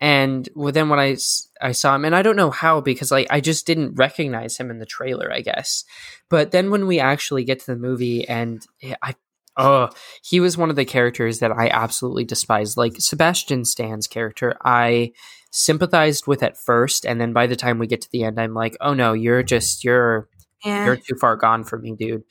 [0.01, 1.16] and well, then when I
[1.61, 4.70] I saw him and i don't know how because like i just didn't recognize him
[4.72, 5.84] in the trailer i guess
[6.30, 9.16] but then when we actually get to the movie and eh, i
[9.58, 9.89] oh
[10.24, 15.12] he was one of the characters that i absolutely despised like sebastian stan's character i
[15.51, 18.53] sympathized with at first and then by the time we get to the end i'm
[18.53, 20.28] like oh no you're just you're
[20.66, 20.86] Yeah.
[20.86, 22.24] you're too far gone for me, dude.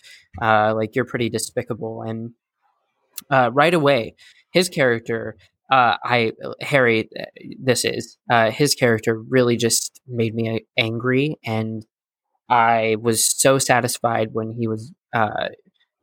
[0.43, 2.03] Uh, like you're pretty despicable.
[2.03, 2.33] And
[3.31, 4.17] uh, right away,
[4.51, 5.37] his character,
[5.71, 7.25] uh, I Harry, uh,
[7.63, 11.87] this is uh, his character really just made me angry, and
[12.49, 15.49] I was so satisfied when he was, uh,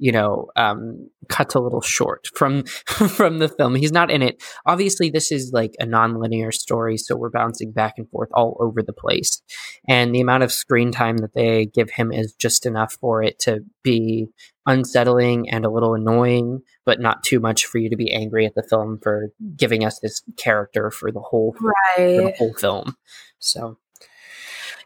[0.01, 3.75] you know, um, cut a little short from from the film.
[3.75, 4.41] He's not in it.
[4.65, 8.81] Obviously, this is like a non-linear story, so we're bouncing back and forth all over
[8.81, 9.43] the place,
[9.87, 13.37] and the amount of screen time that they give him is just enough for it
[13.41, 14.25] to be
[14.65, 18.55] unsettling and a little annoying, but not too much for you to be angry at
[18.55, 22.97] the film for giving us this character for the whole for the whole film.
[23.37, 23.77] So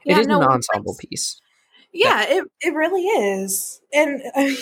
[0.04, 1.40] Yeah, it is no, an ensemble piece.
[1.96, 4.58] Yeah, it it really is, and I mean,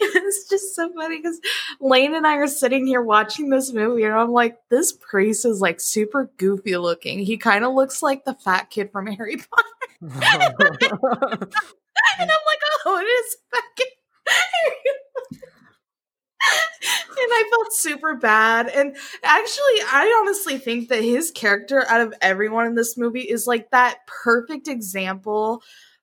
[0.00, 1.40] it's just so funny because
[1.80, 5.60] Lane and I are sitting here watching this movie, and I'm like, this priest is
[5.60, 7.18] like super goofy looking.
[7.18, 9.64] He kind of looks like the fat kid from Harry Potter,
[10.02, 10.54] and I'm
[12.46, 13.92] like, oh, it is fucking.
[17.10, 18.68] and I felt super bad.
[18.68, 23.48] And actually, I honestly think that his character, out of everyone in this movie, is
[23.48, 25.60] like that perfect example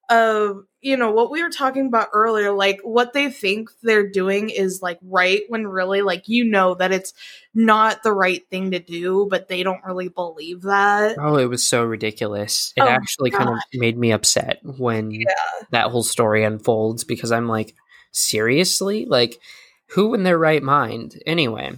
[0.10, 2.52] of, you know, what we were talking about earlier.
[2.52, 6.92] Like, what they think they're doing is like right when really, like, you know, that
[6.92, 7.14] it's
[7.54, 11.18] not the right thing to do, but they don't really believe that.
[11.20, 12.74] Oh, it was so ridiculous.
[12.76, 15.24] It Oh, actually kind of made me upset when
[15.72, 17.76] that whole story unfolds because I'm like,
[18.12, 19.06] seriously?
[19.06, 19.40] Like,
[19.88, 21.22] who in their right mind?
[21.26, 21.74] Anyway,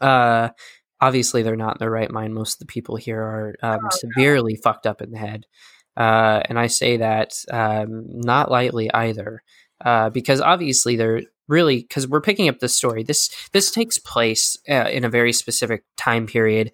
[0.00, 0.50] uh,
[1.00, 2.34] obviously they're not in their right mind.
[2.34, 5.46] Most of the people here are um, Oh, severely fucked up in the head.
[5.96, 9.42] Uh, and I say that um, not lightly either,
[9.84, 13.02] uh, because obviously they're really because we're picking up this story.
[13.02, 16.72] This this takes place uh, in a very specific time period.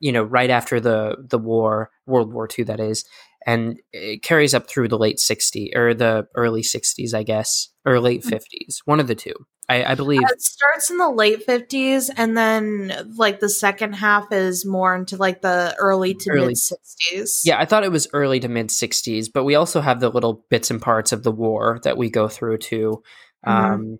[0.00, 3.04] You know, right after the the war, World War II, that is,
[3.46, 8.00] and it carries up through the late 60s or the early 60s, I guess, or
[8.00, 9.34] late 50s, one of the two.
[9.68, 10.20] I, I believe.
[10.22, 15.16] It starts in the late 50s, and then like the second half is more into
[15.16, 16.46] like the early to Early.
[16.48, 17.40] mid 60s.
[17.44, 20.44] Yeah, I thought it was early to mid 60s, but we also have the little
[20.50, 23.02] bits and parts of the war that we go through too.
[23.46, 23.50] Mhm.
[23.52, 23.98] Um,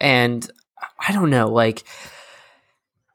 [0.00, 0.50] and
[0.98, 1.84] I don't know, like,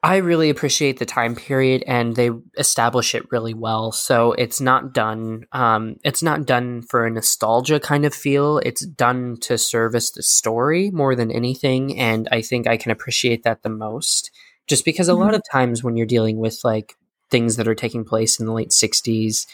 [0.04, 3.92] I really appreciate the time period and they establish it really well.
[3.92, 8.60] So it's not done, um, it's not done for a nostalgia kind of feel.
[8.60, 11.98] It's done to service the story more than anything.
[11.98, 14.32] And I think I can appreciate that the most.
[14.68, 16.96] Just because a lot of times when you're dealing with like
[17.32, 19.48] things that are taking place in the late 60s,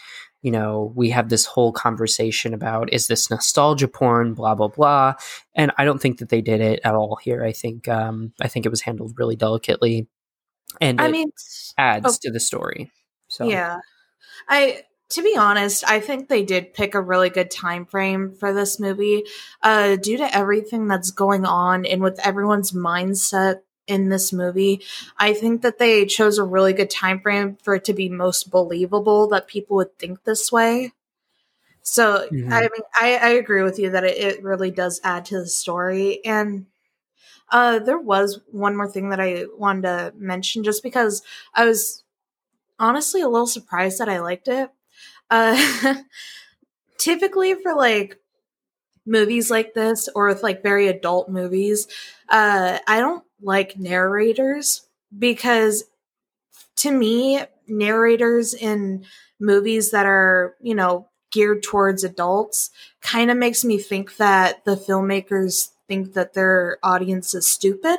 [0.44, 5.14] you know, we have this whole conversation about is this nostalgia porn, blah blah blah,
[5.54, 7.42] and I don't think that they did it at all here.
[7.42, 10.06] I think um, I think it was handled really delicately,
[10.80, 11.30] and I it mean,
[11.78, 12.16] adds oh.
[12.22, 12.90] to the story.
[13.28, 13.78] So yeah.
[14.48, 18.52] I to be honest, I think they did pick a really good time frame for
[18.52, 19.24] this movie.
[19.62, 24.82] Uh due to everything that's going on and with everyone's mindset in this movie,
[25.18, 28.50] I think that they chose a really good time frame for it to be most
[28.50, 30.92] believable that people would think this way.
[31.82, 32.50] So Mhm.
[32.50, 35.46] I mean, I, I agree with you that it, it really does add to the
[35.46, 36.24] story.
[36.24, 36.66] And
[37.50, 41.22] uh, there was one more thing that I wanted to mention, just because
[41.54, 42.04] I was
[42.78, 44.70] honestly a little surprised that I liked it.
[45.30, 45.96] Uh,
[46.98, 48.18] typically, for like
[49.06, 51.88] movies like this or with like very adult movies,
[52.28, 54.86] uh, I don't like narrators
[55.16, 55.84] because
[56.76, 59.04] to me, narrators in
[59.40, 62.70] movies that are, you know, geared towards adults
[63.00, 67.98] kind of makes me think that the filmmakers think that their audience is stupid.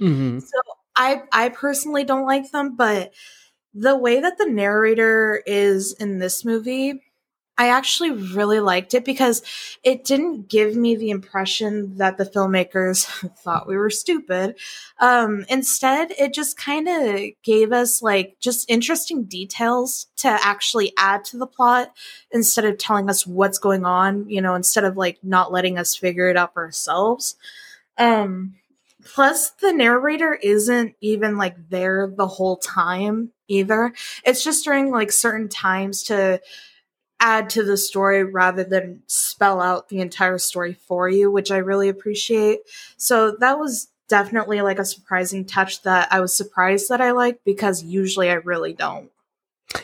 [0.00, 0.40] Mm-hmm.
[0.40, 0.58] So
[0.96, 3.12] I I personally don't like them, but
[3.74, 7.02] the way that the narrator is in this movie,
[7.56, 9.42] I actually really liked it because
[9.84, 13.06] it didn't give me the impression that the filmmakers
[13.38, 14.56] thought we were stupid.
[14.98, 21.24] Um, instead, it just kind of gave us like just interesting details to actually add
[21.26, 21.92] to the plot
[22.32, 25.94] instead of telling us what's going on, you know, instead of like not letting us
[25.94, 27.36] figure it out ourselves.
[27.98, 28.54] Um,
[29.04, 33.92] plus, the narrator isn't even like there the whole time either.
[34.24, 36.40] It's just during like certain times to
[37.20, 41.58] add to the story rather than spell out the entire story for you, which I
[41.58, 42.60] really appreciate.
[42.96, 47.44] So that was definitely like a surprising touch that I was surprised that I liked
[47.44, 49.10] because usually I really don't.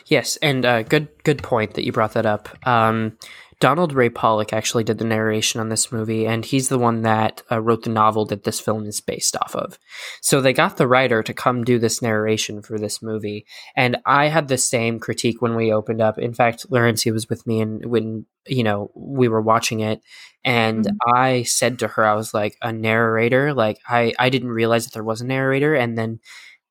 [0.05, 2.49] Yes, and uh, good good point that you brought that up.
[2.65, 3.17] Um,
[3.61, 7.43] Donald Ray Pollock actually did the narration on this movie, and he's the one that
[7.51, 9.77] uh, wrote the novel that this film is based off of.
[10.19, 13.45] So they got the writer to come do this narration for this movie,
[13.75, 16.17] and I had the same critique when we opened up.
[16.17, 20.01] In fact, Laurency was with me, and when you know we were watching it,
[20.43, 21.15] and mm-hmm.
[21.15, 23.53] I said to her, I was like, "A narrator?
[23.53, 26.19] Like I I didn't realize that there was a narrator," and then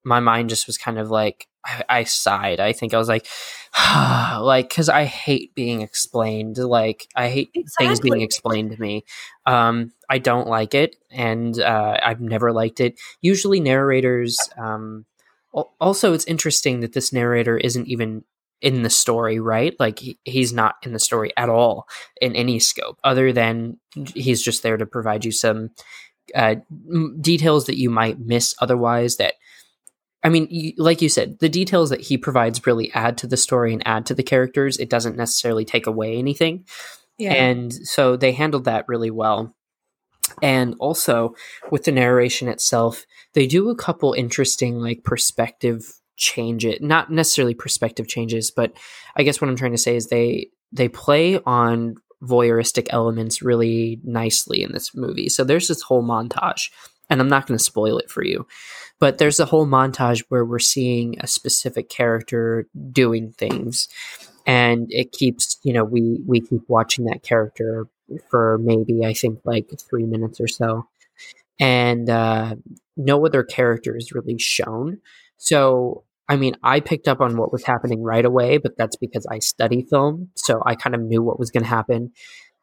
[0.03, 2.61] my mind just was kind of like I, I sighed.
[2.61, 3.27] I think I was like,
[4.41, 6.59] like, because I hate being explained.
[6.59, 7.87] Like, I hate exactly.
[7.87, 9.05] things being explained to me.
[9.47, 12.99] Um, I don't like it, and uh, I've never liked it.
[13.21, 14.39] Usually, narrators.
[14.59, 15.05] Um,
[15.81, 18.25] also, it's interesting that this narrator isn't even
[18.61, 19.75] in the story, right?
[19.79, 21.87] Like, he, he's not in the story at all
[22.21, 23.79] in any scope, other than
[24.15, 25.71] he's just there to provide you some
[26.35, 26.57] uh,
[27.21, 29.35] details that you might miss otherwise that
[30.23, 33.73] I mean, like you said, the details that he provides really add to the story
[33.73, 34.77] and add to the characters.
[34.77, 36.67] It doesn't necessarily take away anything.
[37.17, 37.33] Yeah.
[37.33, 39.55] And so they handled that really well.
[40.43, 41.35] And also
[41.71, 43.05] with the narration itself,
[43.35, 48.75] they do a couple interesting like perspective change it not necessarily perspective changes but
[49.17, 53.99] i guess what i'm trying to say is they they play on voyeuristic elements really
[54.05, 56.71] nicely in this movie so there's this whole montage
[57.09, 58.47] and i'm not going to spoil it for you
[59.01, 63.89] but there's a whole montage where we're seeing a specific character doing things.
[64.47, 67.89] And it keeps you know we we keep watching that character
[68.29, 70.89] for maybe i think like three minutes or so.
[71.59, 72.57] And uh,
[72.97, 75.01] no other character is really shown.
[75.37, 79.27] So i mean i picked up on what was happening right away but that's because
[79.33, 82.13] i study film so i kind of knew what was going to happen.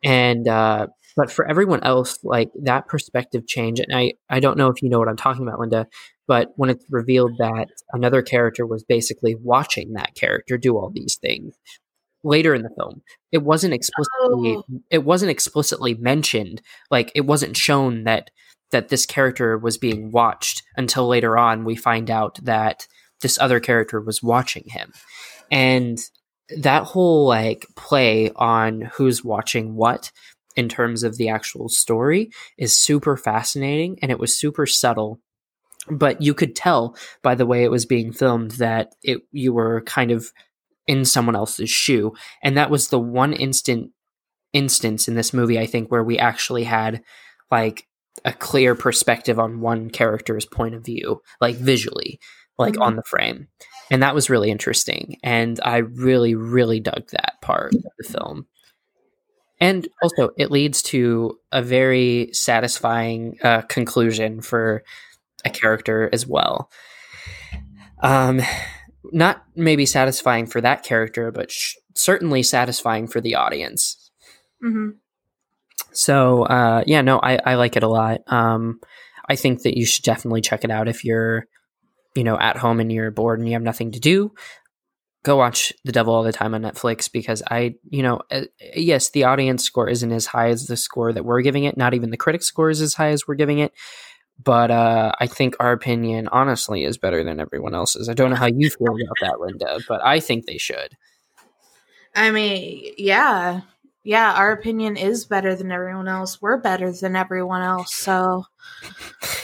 [0.04, 4.68] And uh, but for everyone else like that perspective change and i i don't know
[4.68, 5.88] if you know what i'm talking about linda
[6.28, 11.18] but when it's revealed that another character was basically watching that character do all these
[11.22, 11.56] things
[12.24, 13.02] later in the film,
[13.32, 14.66] it wasn't explicitly oh.
[14.90, 16.62] it wasn't explicitly mentioned.
[16.92, 18.30] Like it wasn't shown that
[18.72, 22.88] that this character was being watched until later on we find out that
[23.22, 24.92] this other character was watching him.
[25.50, 25.98] And
[26.58, 30.12] that whole like play on who's watching what
[30.56, 35.20] in terms of the actual story is super fascinating and it was super subtle
[35.90, 39.82] but you could tell by the way it was being filmed that it you were
[39.82, 40.32] kind of
[40.88, 42.14] in someone else's shoe.
[42.42, 43.92] And that was the one instant
[44.54, 47.04] instance in this movie i think where we actually had
[47.52, 47.86] like
[48.26, 52.20] a clear perspective on one character's point of view like visually
[52.58, 52.84] like mm-hmm.
[52.84, 53.48] on the frame.
[53.90, 55.18] And that was really interesting.
[55.24, 58.48] And i really really dug that part of the film.
[59.60, 64.84] And also it leads to a very satisfying uh, conclusion for
[65.46, 66.70] a character as well.
[68.02, 68.42] Um,
[69.12, 74.12] not maybe satisfying for that character, but sh- certainly satisfying for the audience.
[74.64, 74.90] Mm-hmm.
[75.92, 78.22] So, uh, yeah, no, I, I like it a lot.
[78.28, 78.80] Um,
[79.30, 81.46] I think that you should definitely check it out if you're,
[82.16, 84.32] you know, at home and you're bored and you have nothing to do.
[85.24, 88.44] Go watch The Devil All the Time on Netflix because I, you know, uh,
[88.76, 91.78] yes, the audience score isn't as high as the score that we're giving it.
[91.78, 93.74] Not even the critic score is as high as we're giving it
[94.44, 98.10] but uh, I think our opinion, honestly, is better than everyone else's.
[98.10, 100.96] I don't know how you feel about that, Linda, but I think they should.
[102.16, 103.62] I mean, yeah,
[104.04, 106.42] yeah, our opinion is better than everyone else.
[106.42, 108.46] We're better than everyone else, so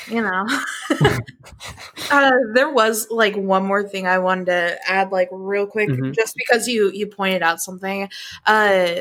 [0.07, 0.45] you know.
[2.11, 6.11] uh, there was like one more thing I wanted to add, like real quick, mm-hmm.
[6.11, 8.09] just because you you pointed out something.
[8.45, 8.93] Uh,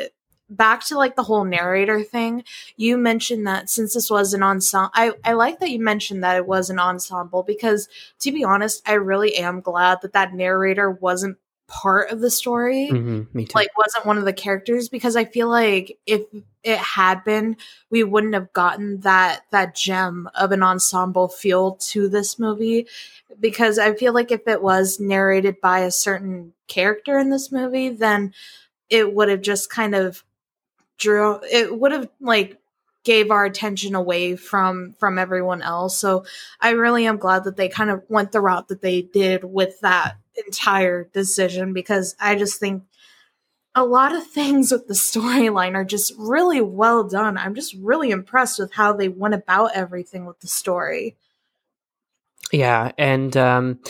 [0.57, 2.45] back to like the whole narrator thing,
[2.77, 6.37] you mentioned that since this was an ensemble, I, I like that you mentioned that
[6.37, 7.89] it was an ensemble because
[8.21, 11.39] to be honest, I really am glad that that narrator wasn't
[11.73, 12.91] part of the story.
[12.93, 13.53] Mm-hmm, me too.
[13.55, 16.23] Like, wasn't one of the characters because I feel like if
[16.63, 17.57] it had been,
[17.89, 22.87] we wouldn't have gotten that that gem of an ensemble feel to this movie.
[23.41, 27.89] Because I feel like if it was narrated by a certain character in this movie,
[27.89, 28.35] then
[28.91, 30.23] it would have just kind of
[31.03, 32.59] drew it would have like
[33.05, 35.99] gave our attention away from from everyone else.
[35.99, 36.25] So
[36.61, 39.81] i really am glad that they kind of went the route that they did with
[39.81, 42.85] that entire decision because i just think
[43.75, 47.39] a lot of things with the storyline are just really well done.
[47.39, 51.17] I'm just really impressed with how they went about everything with the story.
[52.53, 53.81] Yeah and um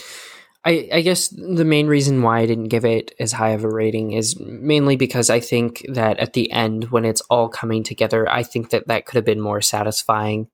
[0.65, 3.69] I, I guess the main reason why I didn't give it as high of a
[3.69, 8.29] rating is mainly because I think that at the end, when it's all coming together,
[8.29, 10.49] I think that that could have been more satisfying.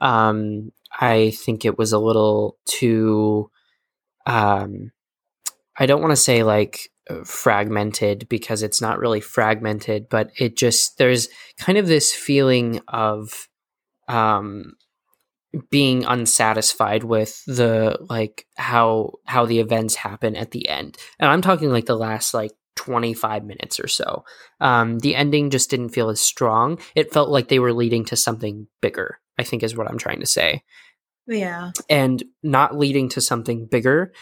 [0.00, 3.50] Um, I think it was a little too,
[4.26, 4.92] um,
[5.76, 6.90] I don't want to say like
[7.24, 11.28] fragmented because it's not really fragmented, but it just, there's
[11.58, 13.48] kind of this feeling of,
[14.06, 14.74] um,
[15.70, 20.96] being unsatisfied with the like how how the events happen at the end.
[21.18, 24.24] And i'm talking like the last like 25 minutes or so.
[24.60, 26.78] Um the ending just didn't feel as strong.
[26.94, 30.20] It felt like they were leading to something bigger i think is what i'm trying
[30.20, 30.62] to say.
[31.26, 31.72] Yeah.
[31.90, 34.12] And not leading to something bigger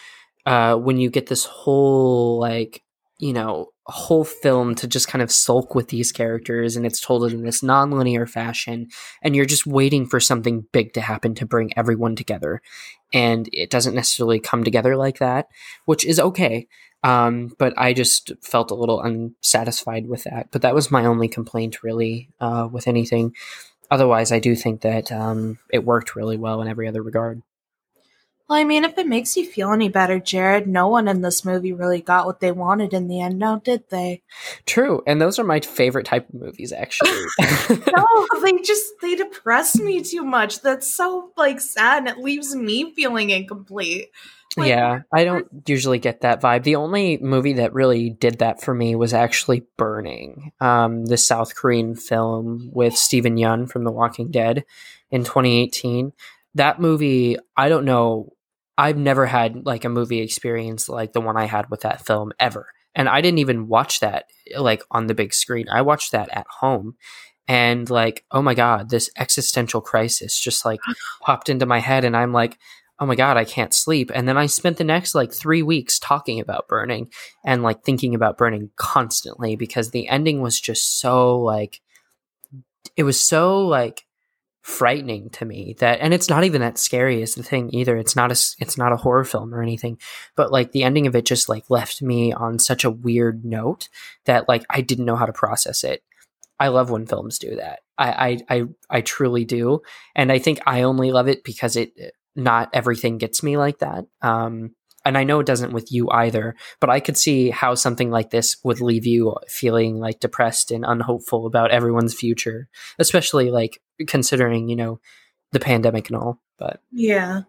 [0.45, 2.83] uh when you get this whole like
[3.19, 7.31] you know whole film to just kind of sulk with these characters and it's told
[7.31, 8.87] in this non-linear fashion
[9.21, 12.61] and you're just waiting for something big to happen to bring everyone together.
[13.13, 15.47] And it doesn't necessarily come together like that
[15.85, 16.67] which is okay
[17.03, 20.49] um, but i just felt a little unsatisfied with that.
[20.51, 23.35] But that was my only complaint really uh, with anything.
[23.89, 27.41] Otherwise i do think that um, it worked really well in every other regard
[28.47, 31.43] well, I mean, if it makes you feel any better, Jared, no one in this
[31.43, 34.21] movie really got what they wanted in the end, now did they?
[34.65, 37.11] True, and those are my favorite type of movies, actually.
[37.69, 40.61] no, they just they depress me too much.
[40.61, 44.11] That's so like sad, and it leaves me feeling incomplete.
[44.55, 46.63] Like, yeah, I don't usually get that vibe.
[46.63, 51.53] The only movie that really did that for me was actually Burning, um, the South
[51.53, 54.63] Korean film with Steven Yeun from The Walking Dead
[55.11, 56.13] in 2018
[56.55, 58.33] that movie i don't know
[58.77, 62.31] I've never had like a movie experience like the one I had with that film
[62.39, 62.67] ever.
[62.93, 64.25] And I didn't even watch that
[64.55, 65.67] like on the big screen.
[65.69, 66.95] I watched that at home.
[67.49, 70.81] And like, oh my God, this existential crisis just like
[71.21, 72.03] popped into my head.
[72.03, 72.57] And I'm like,
[72.99, 74.11] oh my God, I can't sleep.
[74.13, 77.09] And then I spent the next like three weeks talking about burning
[77.45, 81.79] and like thinking about burning constantly because the ending was just so like,
[82.95, 84.06] it was so like
[84.67, 87.95] frightening to me that and it's not even that scary as the thing either.
[87.95, 89.97] It's not a it's not a horror film or anything
[90.35, 93.87] but like the ending of it just like left me on such a weird note
[94.25, 96.03] that like i didn't know how to process it.
[96.59, 97.79] I love when films do that.
[97.97, 99.83] I i i, I truly do.
[100.15, 101.93] And i think i only love it because it
[102.35, 104.03] not everything gets me like that.
[104.21, 104.75] Um
[105.07, 108.29] and I know it doesn't with you either, but I could see how something like
[108.29, 112.67] this would leave you feeling like depressed and unhopeful about everyone's future,
[112.99, 114.99] especially like considering, you know,
[115.53, 116.41] the pandemic and all.
[116.57, 117.41] But yeah.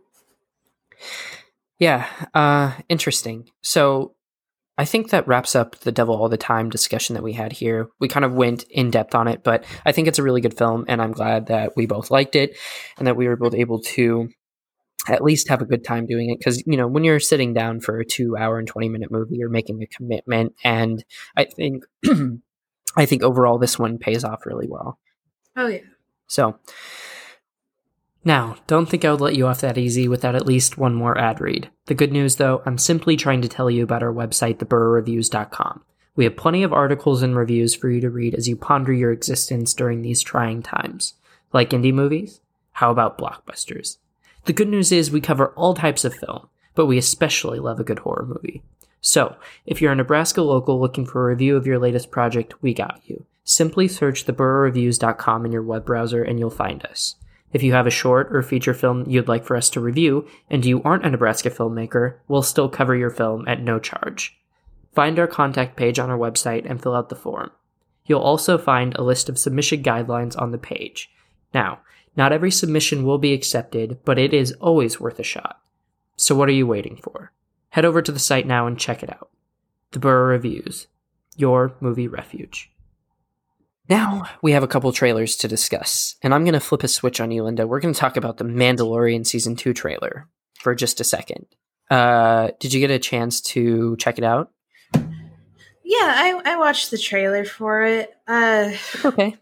[1.78, 3.50] Yeah, uh interesting.
[3.62, 4.14] So
[4.78, 7.88] I think that wraps up the Devil All the Time discussion that we had here.
[7.98, 10.56] We kind of went in depth on it, but I think it's a really good
[10.56, 12.56] film, and I'm glad that we both liked it
[12.96, 14.28] and that we were both able to
[15.08, 17.80] at least have a good time doing it because you know when you're sitting down
[17.80, 21.04] for a two hour and 20 minute movie you're making a commitment and
[21.36, 21.84] i think
[22.96, 24.98] i think overall this one pays off really well.
[25.56, 25.80] Oh yeah.
[26.26, 26.58] So
[28.24, 31.16] now don't think i would let you off that easy without at least one more
[31.18, 31.70] ad read.
[31.86, 35.82] The good news though i'm simply trying to tell you about our website theburrowreviews.com
[36.16, 39.12] we have plenty of articles and reviews for you to read as you ponder your
[39.12, 41.14] existence during these trying times.
[41.52, 42.40] Like indie movies?
[42.72, 43.98] How about blockbusters
[44.44, 47.84] the good news is we cover all types of film, but we especially love a
[47.84, 48.62] good horror movie.
[49.00, 49.36] So,
[49.66, 53.00] if you're a Nebraska local looking for a review of your latest project, we got
[53.06, 53.24] you.
[53.44, 57.14] Simply search theburrowreviews.com in your web browser and you'll find us.
[57.52, 60.64] If you have a short or feature film you'd like for us to review and
[60.64, 64.38] you aren't a Nebraska filmmaker, we'll still cover your film at no charge.
[64.94, 67.50] Find our contact page on our website and fill out the form.
[68.04, 71.10] You'll also find a list of submission guidelines on the page.
[71.54, 71.80] Now,
[72.18, 75.60] not every submission will be accepted, but it is always worth a shot.
[76.16, 77.32] So what are you waiting for?
[77.70, 79.30] Head over to the site now and check it out.
[79.92, 80.88] The Burrow Reviews,
[81.36, 82.70] your movie refuge.
[83.88, 87.20] Now we have a couple trailers to discuss, and I'm going to flip a switch
[87.20, 87.66] on you, Linda.
[87.66, 91.46] We're going to talk about the Mandalorian season two trailer for just a second.
[91.88, 94.50] Uh, did you get a chance to check it out?
[94.92, 95.00] Yeah,
[96.02, 98.12] I, I watched the trailer for it.
[98.26, 98.72] Uh,
[99.04, 99.36] okay.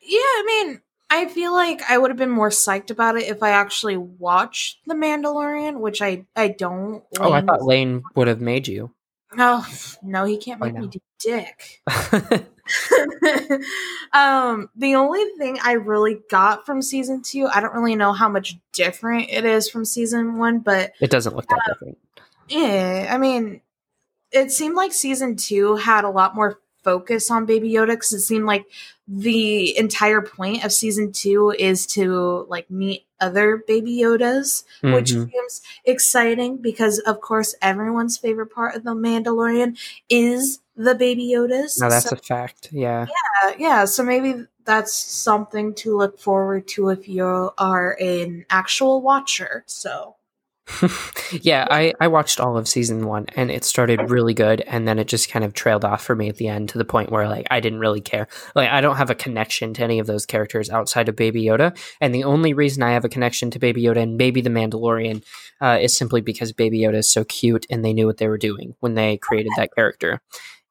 [0.00, 0.80] Yeah, I mean,
[1.14, 4.80] I feel like I would have been more psyched about it if I actually watched
[4.84, 7.04] The Mandalorian, which I I don't.
[7.20, 8.90] Oh, I thought Lane would have made you.
[9.32, 9.64] No,
[10.02, 11.82] no, he can't make me do dick.
[14.12, 18.28] um, the only thing I really got from season two, I don't really know how
[18.28, 21.98] much different it is from season one, but it doesn't look that uh, different.
[22.48, 23.60] Yeah, I mean,
[24.32, 28.20] it seemed like season two had a lot more focus on Baby Yoda because it
[28.20, 28.66] seemed like
[29.08, 34.92] the entire point of season two is to like meet other Baby Yodas, mm-hmm.
[34.92, 39.78] which seems exciting because, of course, everyone's favorite part of the Mandalorian
[40.08, 41.80] is the Baby Yodas.
[41.80, 42.68] No, that's so, a fact.
[42.72, 43.84] Yeah, yeah, yeah.
[43.84, 47.24] So maybe that's something to look forward to if you
[47.58, 49.64] are an actual watcher.
[49.66, 50.16] So
[51.42, 54.98] yeah, I, I watched all of season one and it started really good and then
[54.98, 57.28] it just kind of trailed off for me at the end to the point where
[57.28, 58.28] like I didn't really care.
[58.54, 61.76] Like I don't have a connection to any of those characters outside of Baby Yoda.
[62.00, 65.22] And the only reason I have a connection to Baby Yoda and maybe the Mandalorian
[65.60, 68.38] uh, is simply because Baby Yoda is so cute and they knew what they were
[68.38, 70.22] doing when they created that character.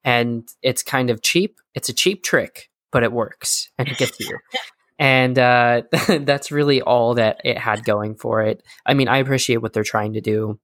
[0.03, 1.59] And it's kind of cheap.
[1.75, 4.37] It's a cheap trick, but it works and it gets you
[4.99, 5.83] and uh,
[6.21, 8.63] that's really all that it had going for it.
[8.85, 10.59] I mean, I appreciate what they're trying to do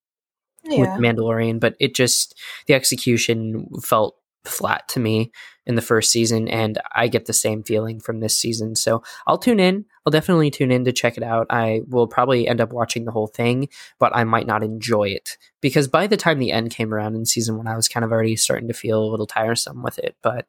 [0.64, 0.80] yeah.
[0.80, 4.16] with Mandalorian, but it just the execution felt
[4.46, 5.32] flat to me
[5.66, 8.76] in the first season, and I get the same feeling from this season.
[8.76, 9.86] So I'll tune in.
[10.06, 11.48] I'll definitely tune in to check it out.
[11.50, 13.70] I will probably end up watching the whole thing,
[14.00, 17.26] but I might not enjoy it because by the time the end came around in
[17.26, 20.16] season one, I was kind of already starting to feel a little tiresome with it.
[20.24, 20.48] But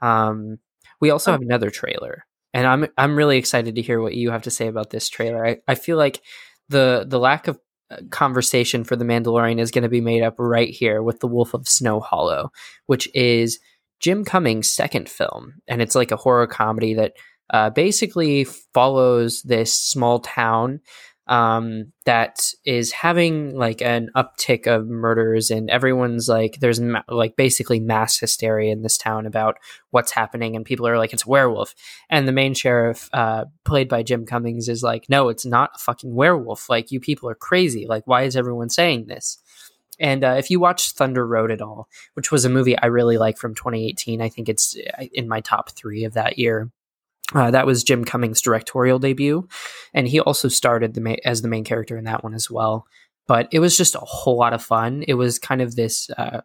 [0.00, 0.58] um,
[1.00, 1.34] we also oh.
[1.34, 2.26] have another trailer
[2.56, 5.46] and I'm I'm really excited to hear what you have to say about this trailer.
[5.46, 6.22] I, I feel like
[6.70, 7.58] the the lack of
[7.90, 11.26] uh, conversation for the Mandalorian is going to be made up right here with the
[11.26, 12.50] Wolf of Snow Hollow,
[12.86, 13.60] which is
[14.00, 17.12] Jim Cummings' second film, and it's like a horror comedy that
[17.50, 20.80] uh, basically follows this small town
[21.26, 27.36] um, that is having like an uptick of murders and everyone's like there's ma- like
[27.36, 29.56] basically mass hysteria in this town about
[29.90, 31.74] what's happening and people are like it's a werewolf.
[32.08, 35.78] And the main sheriff uh, played by jim cummings is like no it's not a
[35.78, 36.70] fucking werewolf.
[36.70, 37.86] Like you people are crazy.
[37.86, 39.38] Like why is everyone saying this?
[39.98, 43.18] And uh, if you watch Thunder Road at all, which was a movie I really
[43.18, 46.70] like from 2018, I think it's uh, in my top three of that year.
[47.34, 49.48] Uh, that was Jim Cummings' directorial debut,
[49.92, 52.86] and he also started the ma- as the main character in that one as well.
[53.26, 55.04] But it was just a whole lot of fun.
[55.08, 56.42] It was kind of this, uh,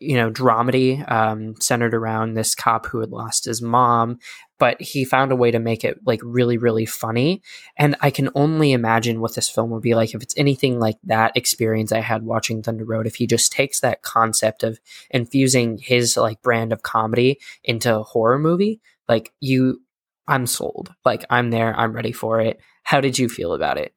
[0.00, 4.18] you know, dramedy um, centered around this cop who had lost his mom,
[4.58, 7.40] but he found a way to make it like really, really funny.
[7.76, 10.96] And I can only imagine what this film would be like if it's anything like
[11.04, 13.06] that experience I had watching Thunder Road.
[13.06, 14.80] If he just takes that concept of
[15.10, 19.80] infusing his like brand of comedy into a horror movie, like you
[20.26, 20.92] I'm sold.
[21.04, 22.60] Like I'm there, I'm ready for it.
[22.82, 23.94] How did you feel about it?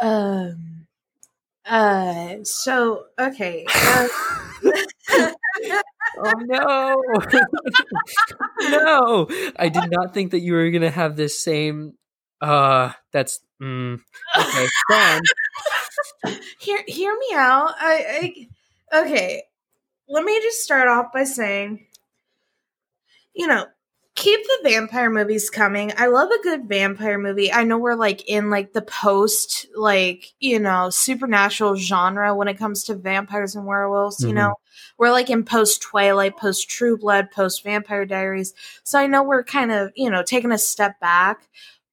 [0.00, 0.86] Um
[1.64, 3.66] uh so okay.
[3.74, 4.08] Uh,
[6.18, 7.02] oh no.
[8.70, 9.28] no.
[9.56, 11.94] I did not think that you were going to have this same
[12.40, 13.98] uh that's mm,
[14.38, 14.66] okay.
[16.60, 17.74] hear hear me out.
[17.78, 18.46] I,
[18.92, 19.42] I okay.
[20.08, 21.86] Let me just start off by saying
[23.36, 23.66] you know,
[24.16, 25.92] keep the vampire movies coming.
[25.96, 27.52] I love a good vampire movie.
[27.52, 32.58] I know we're like in like the post like, you know, supernatural genre when it
[32.58, 34.28] comes to vampires and werewolves, mm-hmm.
[34.28, 34.54] you know.
[34.98, 38.54] We're like in post Twilight, post True Blood, post Vampire Diaries.
[38.82, 41.48] So I know we're kind of, you know, taking a step back,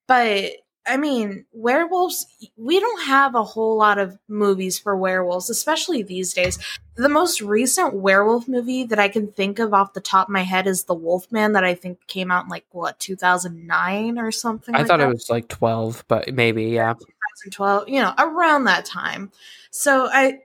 [0.08, 0.52] but
[0.86, 2.26] I mean, werewolves,
[2.58, 6.60] we don't have a whole lot of movies for werewolves, especially these days.
[6.96, 10.44] The most recent werewolf movie that I can think of off the top of my
[10.44, 14.76] head is The Wolfman, that I think came out in like, what, 2009 or something?
[14.76, 15.10] I like thought that?
[15.10, 16.94] it was like 12, but maybe, yeah.
[16.94, 19.32] 2012, you know, around that time.
[19.72, 20.40] So I,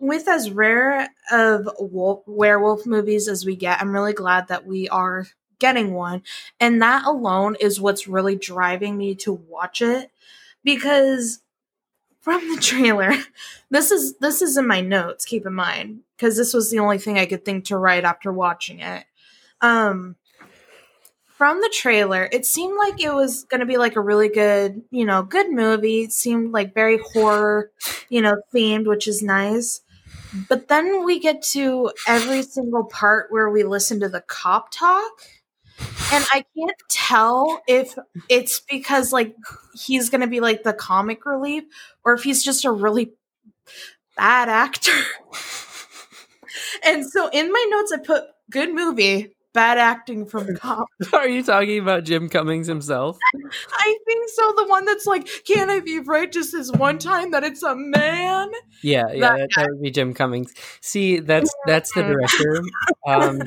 [0.00, 4.88] with as rare of wolf, werewolf movies as we get, I'm really glad that we
[4.88, 5.26] are
[5.62, 6.22] getting one.
[6.60, 10.10] And that alone is what's really driving me to watch it
[10.64, 11.40] because
[12.20, 13.14] from the trailer,
[13.70, 16.98] this is this is in my notes, keep in mind, because this was the only
[16.98, 19.04] thing I could think to write after watching it.
[19.60, 20.16] Um
[21.26, 24.82] from the trailer, it seemed like it was going to be like a really good,
[24.90, 26.02] you know, good movie.
[26.02, 27.72] It seemed like very horror,
[28.08, 29.80] you know, themed, which is nice.
[30.48, 35.12] But then we get to every single part where we listen to the cop talk.
[36.12, 37.96] And I can't tell if
[38.28, 39.34] it's because like
[39.74, 41.64] he's gonna be like the comic relief
[42.04, 43.12] or if he's just a really
[44.16, 44.92] bad actor.
[46.84, 50.86] and so in my notes I put good movie, bad acting from cop.
[51.12, 53.18] Are you talking about Jim Cummings himself?
[53.72, 54.52] I think so.
[54.56, 57.74] The one that's like, can I be right just this one time that it's a
[57.74, 58.50] man?
[58.82, 60.52] Yeah, yeah, that, that would be Jim Cummings.
[60.80, 62.62] See, that's that's the director.
[63.04, 63.42] Um,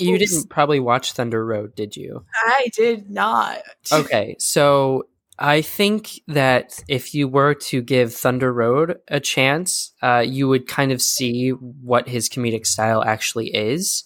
[0.00, 2.24] you didn't probably watch Thunder Road, did you?
[2.44, 3.62] I did not.
[3.92, 5.04] Okay, so
[5.38, 10.68] I think that if you were to give Thunder Road a chance, uh, you would
[10.68, 14.04] kind of see what his comedic style actually is.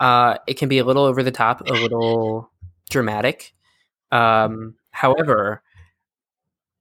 [0.00, 2.50] Uh, it can be a little over the top, a little
[2.88, 3.52] dramatic.
[4.10, 5.62] Um, however,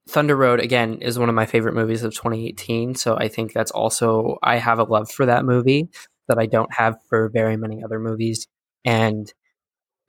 [0.07, 2.95] Thunder Road again is one of my favorite movies of 2018.
[2.95, 5.89] So I think that's also I have a love for that movie
[6.27, 8.47] that I don't have for very many other movies,
[8.85, 9.31] and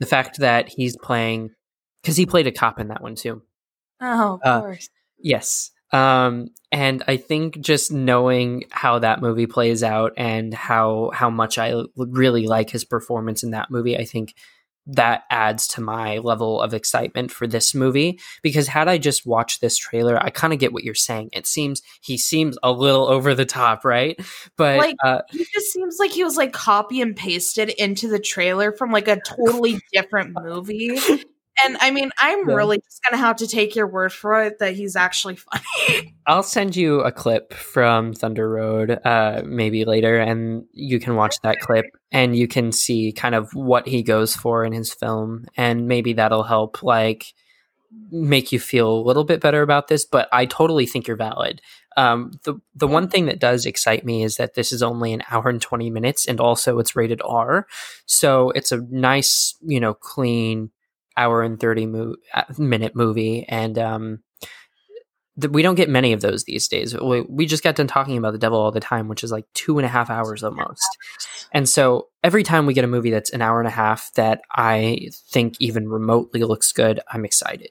[0.01, 1.51] the fact that he's playing
[2.03, 3.43] because he played a cop in that one too.
[4.01, 4.89] Oh, of Uh, course.
[5.19, 5.71] Yes.
[5.93, 11.57] Um, and I think just knowing how that movie plays out and how how much
[11.57, 14.35] I l- really like his performance in that movie, I think
[14.87, 18.21] that adds to my level of excitement for this movie.
[18.43, 21.31] Because had I just watched this trailer, I kind of get what you're saying.
[21.33, 24.19] It seems he seems a little over the top, right?
[24.57, 28.19] But Like- uh, He just seems like he was like copy and pasted into the
[28.19, 30.99] trailer from like a totally different movie.
[31.65, 32.55] And I mean, I'm Yeah.
[32.55, 36.15] really just gonna have to take your word for it that he's actually funny.
[36.27, 41.37] I'll send you a clip from Thunder Road uh, maybe later, and you can watch
[41.43, 45.47] that clip and you can see kind of what he goes for in his film,
[45.57, 47.27] and maybe that'll help like
[48.11, 50.05] make you feel a little bit better about this.
[50.05, 51.61] But I totally think you're valid.
[51.97, 55.23] Um, the the one thing that does excite me is that this is only an
[55.31, 57.67] hour and twenty minutes, and also it's rated R,
[58.07, 60.71] so it's a nice, you know, clean
[61.17, 64.19] hour and thirty mo- uh, minute movie, and um,
[65.41, 66.99] th- we don't get many of those these days.
[66.99, 69.47] We, we just got done talking about the devil all the time, which is like
[69.55, 70.87] two and a half hours almost.
[71.53, 74.43] And so every time we get a movie that's an hour and a half that
[74.53, 77.71] I think even remotely looks good, I'm excited.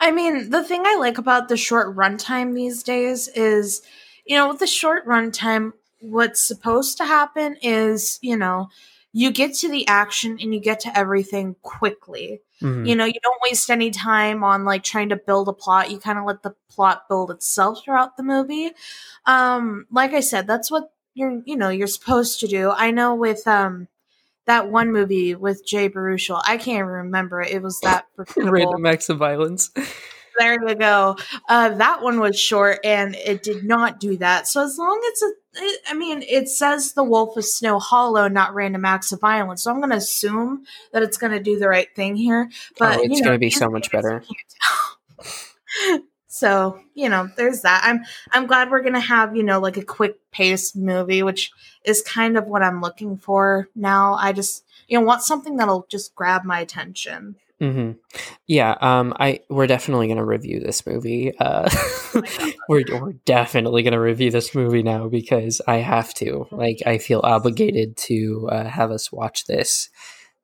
[0.00, 3.82] I mean, the thing I like about the short runtime these days is,
[4.24, 8.68] you know, with the short runtime, what's supposed to happen is, you know,
[9.12, 12.40] you get to the action and you get to everything quickly.
[12.60, 12.86] Mhm.
[12.86, 15.90] You know, you don't waste any time on like trying to build a plot.
[15.90, 18.72] You kind of let the plot build itself throughout the movie.
[19.26, 22.70] Um, like I said, that's what you're, you know, you're supposed to do.
[22.70, 23.88] I know with um
[24.46, 27.52] that one movie with Jay Baruchel, I can't remember it.
[27.52, 28.06] It was that.
[28.36, 29.70] Random acts of violence.
[30.38, 31.16] There you go.
[31.48, 34.46] Uh, that one was short and it did not do that.
[34.46, 38.28] So as long as it, it, I mean, it says the Wolf of Snow Hollow,
[38.28, 39.64] not random acts of violence.
[39.64, 42.50] So I'm going to assume that it's going to do the right thing here.
[42.78, 44.22] But oh, it's you know, going to be so much better.
[44.28, 44.54] you can't
[45.90, 46.02] tell.
[46.28, 47.82] so you know, there's that.
[47.84, 51.50] I'm I'm glad we're going to have you know like a quick paced movie, which
[51.84, 54.14] is kind of what I'm looking for now.
[54.14, 57.36] I just you know want something that'll just grab my attention.
[57.60, 57.92] Hmm
[58.46, 61.36] Yeah, um, I we're definitely going to review this movie.
[61.38, 61.68] Uh,
[62.68, 66.46] we're we're definitely going to review this movie now because I have to.
[66.52, 69.90] Like, I feel obligated to uh, have us watch this.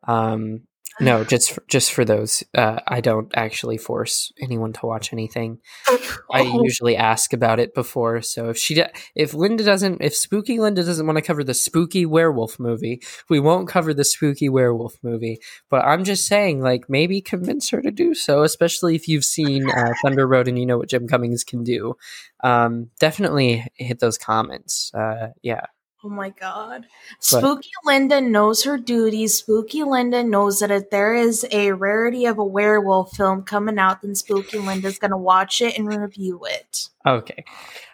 [0.08, 0.62] Um,
[1.00, 2.42] no, just for, just for those.
[2.54, 5.58] Uh, I don't actually force anyone to watch anything.
[5.88, 5.98] I
[6.30, 6.62] Oh.
[6.62, 8.22] usually ask about it before.
[8.22, 8.84] So if she, do-
[9.14, 13.40] if Linda doesn't, if Spooky Linda doesn't want to cover the spooky werewolf movie, we
[13.40, 15.38] won't cover the spooky werewolf movie.
[15.70, 19.68] But I'm just saying, like, maybe convince her to do so, especially if you've seen
[19.70, 21.94] uh, Thunder Road and you know what Jim Cummings can do.
[22.42, 24.92] Um, definitely hit those comments.
[24.94, 25.66] Uh, yeah.
[26.04, 26.86] Oh my god.
[27.18, 29.38] Spooky Linda knows her duties.
[29.38, 34.02] Spooky Linda knows that if there is a rarity of a werewolf film coming out,
[34.02, 36.88] then Spooky Linda's gonna watch it and review it.
[37.06, 37.44] Okay,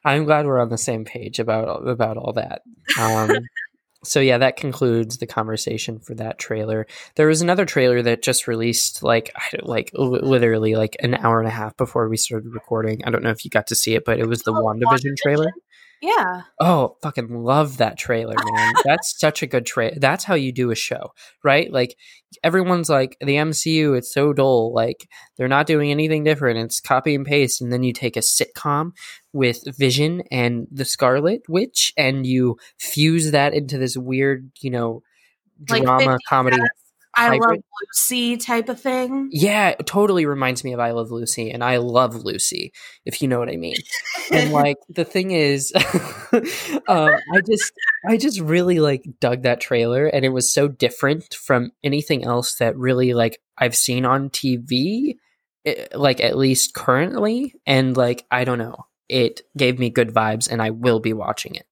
[0.04, 2.62] I'm glad we're on the same page about about all that.
[3.00, 3.30] Um,
[4.04, 6.86] so yeah, that concludes the conversation for that trailer.
[7.14, 11.38] There was another trailer that just released, like I don't- like literally like an hour
[11.38, 13.04] and a half before we started recording.
[13.04, 15.16] I don't know if you got to see it, but it was the Oh, WandaVision
[15.22, 15.52] trailer.
[16.00, 16.42] Yeah.
[16.58, 18.72] Oh, fucking love that trailer, man.
[18.84, 19.96] That's such a good trailer.
[19.98, 21.12] That's how you do a show,
[21.44, 21.70] right?
[21.70, 21.96] Like
[22.42, 24.72] everyone's like the MCU, it's so dull.
[24.72, 26.58] Like they're not doing anything different.
[26.58, 28.92] It's copy and paste, and then you take a sitcom
[29.32, 35.02] with Vision and the Scarlet Witch, and you fuse that into this weird, you know,
[35.62, 36.56] drama 50 comedy.
[37.20, 37.42] I hybrid.
[37.42, 39.28] love Lucy type of thing.
[39.30, 42.72] Yeah, it totally reminds me of I Love Lucy, and I love Lucy,
[43.04, 43.76] if you know what I mean.
[44.30, 45.70] And like the thing is,
[46.32, 46.40] um,
[46.88, 47.72] I just
[48.08, 52.54] I just really like dug that trailer, and it was so different from anything else
[52.54, 55.16] that really like I've seen on TV,
[55.66, 60.50] eh, like at least currently, and like I don't know, it gave me good vibes,
[60.50, 61.66] and I will be watching it.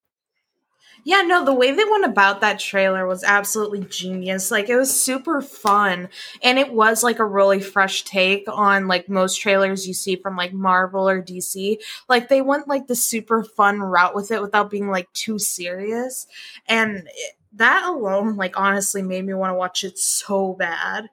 [1.09, 4.51] Yeah, no, the way they went about that trailer was absolutely genius.
[4.51, 6.07] Like it was super fun
[6.43, 10.37] and it was like a really fresh take on like most trailers you see from
[10.37, 11.79] like Marvel or DC.
[12.07, 16.27] Like they went like the super fun route with it without being like too serious.
[16.67, 21.09] And it, that alone like honestly made me want to watch it so bad.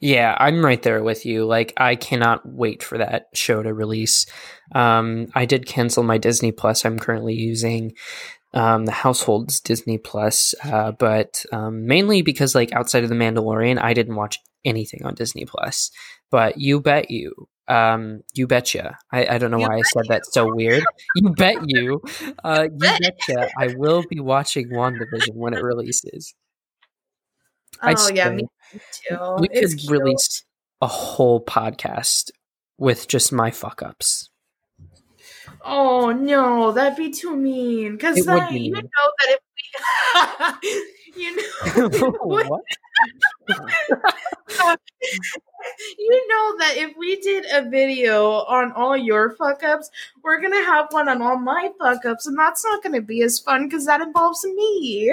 [0.00, 1.44] Yeah, I'm right there with you.
[1.44, 4.26] Like, I cannot wait for that show to release.
[4.72, 6.84] Um, I did cancel my Disney Plus.
[6.84, 7.94] I'm currently using
[8.54, 13.80] um, the household's Disney Plus, uh, but um, mainly because, like, outside of The Mandalorian,
[13.80, 15.90] I didn't watch anything on Disney Plus.
[16.30, 18.98] But you bet you, um, you betcha.
[19.12, 20.84] I, I don't know You why I said that so weird.
[21.14, 22.02] You bet you,
[22.44, 23.48] uh, you betcha.
[23.58, 26.34] I will be watching WandaVision when it releases.
[27.82, 28.44] Oh yeah, me
[28.92, 29.18] too.
[29.38, 29.90] We It's could cute.
[29.90, 30.44] release
[30.80, 32.30] a whole podcast
[32.78, 34.30] with just my fuck ups.
[35.64, 37.92] Oh no, that'd be too mean.
[37.92, 38.82] Because you know
[39.18, 39.40] that if
[40.62, 42.60] we, you know,
[45.98, 49.90] you know that if we did a video on all your fuck ups,
[50.22, 53.38] we're gonna have one on all my fuck ups, and that's not gonna be as
[53.38, 55.12] fun because that involves me.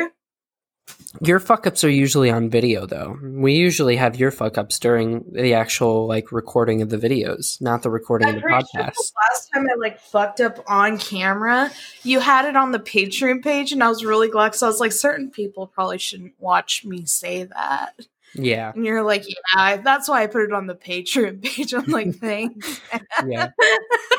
[1.19, 3.17] Your fuck ups are usually on video, though.
[3.21, 7.83] We usually have your fuck ups during the actual like recording of the videos, not
[7.83, 8.93] the recording of I'm the pretty sure podcast.
[8.95, 11.69] the last time I like fucked up on camera,
[12.03, 14.79] you had it on the Patreon page, and I was really glad because I was
[14.79, 17.93] like, certain people probably shouldn't watch me say that.
[18.33, 21.73] Yeah, And you're like, yeah, that's why I put it on the Patreon page.
[21.73, 22.79] I'm like, thanks.
[23.27, 23.49] yeah,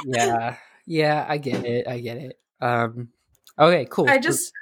[0.05, 1.25] yeah, yeah.
[1.27, 1.89] I get it.
[1.89, 2.39] I get it.
[2.61, 3.09] Um.
[3.59, 3.87] Okay.
[3.87, 4.09] Cool.
[4.11, 4.53] I just,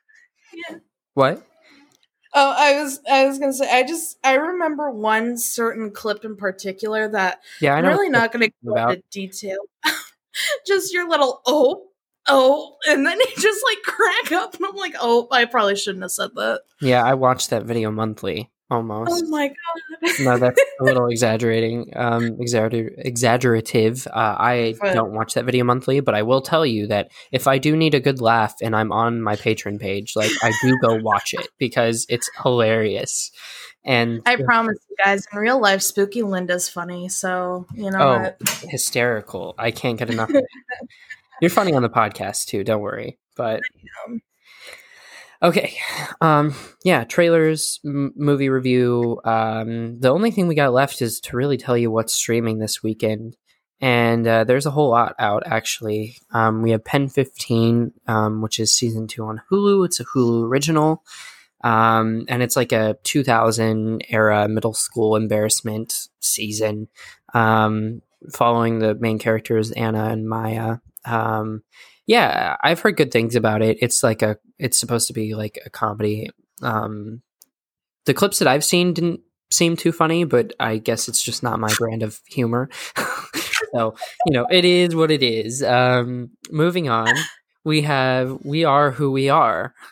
[1.14, 1.44] what?
[2.32, 6.36] Oh, I was, I was gonna say, I just, I remember one certain clip in
[6.36, 8.90] particular that Yeah, I I'm really not gonna go about.
[8.90, 9.59] into detail.
[10.66, 11.89] just your little oh,
[12.28, 16.02] oh, and then you just like crack up, and I'm like, oh, I probably shouldn't
[16.02, 16.62] have said that.
[16.81, 19.24] Yeah, I watch that video monthly almost.
[19.24, 20.12] Oh my god.
[20.20, 21.92] no, that's a little exaggerating.
[21.97, 24.06] Um, exagger- exaggerative.
[24.06, 27.59] Uh, I don't watch that video monthly, but I will tell you that if I
[27.59, 30.97] do need a good laugh and I'm on my Patreon page, like I do go
[31.02, 33.30] watch it because it's hilarious.
[33.82, 37.09] And I promise you guys, in real life, Spooky Linda's funny.
[37.09, 38.18] So you know Oh.
[38.20, 38.36] what?
[38.68, 39.55] hysterical.
[39.59, 40.28] I can't get enough.
[40.30, 40.44] of it.
[41.40, 42.62] You're funny on the podcast too.
[42.62, 43.18] Don't worry.
[43.36, 43.60] But
[45.42, 45.76] okay,
[46.20, 46.54] um,
[46.84, 49.20] yeah, trailers, m- movie review.
[49.24, 52.82] Um, the only thing we got left is to really tell you what's streaming this
[52.82, 53.36] weekend,
[53.80, 56.18] and uh, there's a whole lot out actually.
[56.32, 59.86] Um, we have Pen Fifteen, um, which is season two on Hulu.
[59.86, 61.02] It's a Hulu original.
[61.62, 66.88] Um, and it's like a 2000 era middle school embarrassment season.
[67.34, 68.00] Um,
[68.32, 70.78] following the main characters Anna and Maya.
[71.04, 71.62] Um,
[72.06, 73.78] yeah, I've heard good things about it.
[73.80, 76.30] It's like a it's supposed to be like a comedy.
[76.62, 77.22] Um,
[78.04, 79.20] the clips that I've seen didn't
[79.50, 82.68] seem too funny, but I guess it's just not my brand of humor.
[83.74, 83.94] so,
[84.26, 85.62] you know, it is what it is.
[85.62, 87.14] Um, moving on,
[87.64, 89.74] we have We Are Who We Are.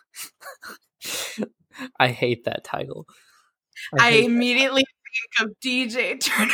[1.98, 3.06] I hate that title.
[3.98, 6.52] I hate- immediately think of DJ Turner.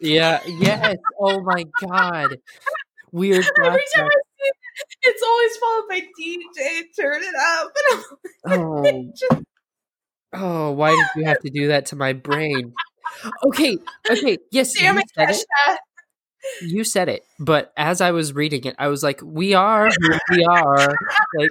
[0.00, 0.96] yeah, yes.
[1.18, 2.38] Oh my god.
[3.12, 4.06] Weird Every time.
[4.06, 4.10] I
[5.02, 7.72] it's always followed by DJ Turn It Up.
[8.48, 9.42] Oh, just,
[10.32, 12.72] oh, why did you have to do that to my brain?
[13.48, 13.78] Okay,
[14.08, 15.78] okay, yes, damn you it, said it.
[16.62, 19.88] You said it, but as I was reading it, I was like, "We are
[20.30, 20.94] we are."
[21.36, 21.50] Like,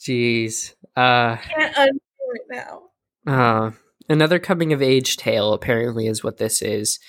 [0.00, 0.74] jeez.
[0.94, 1.98] Uh, Can't undo
[2.34, 2.82] it now.
[3.26, 3.70] uh,
[4.08, 7.00] another coming of age tale apparently is what this is.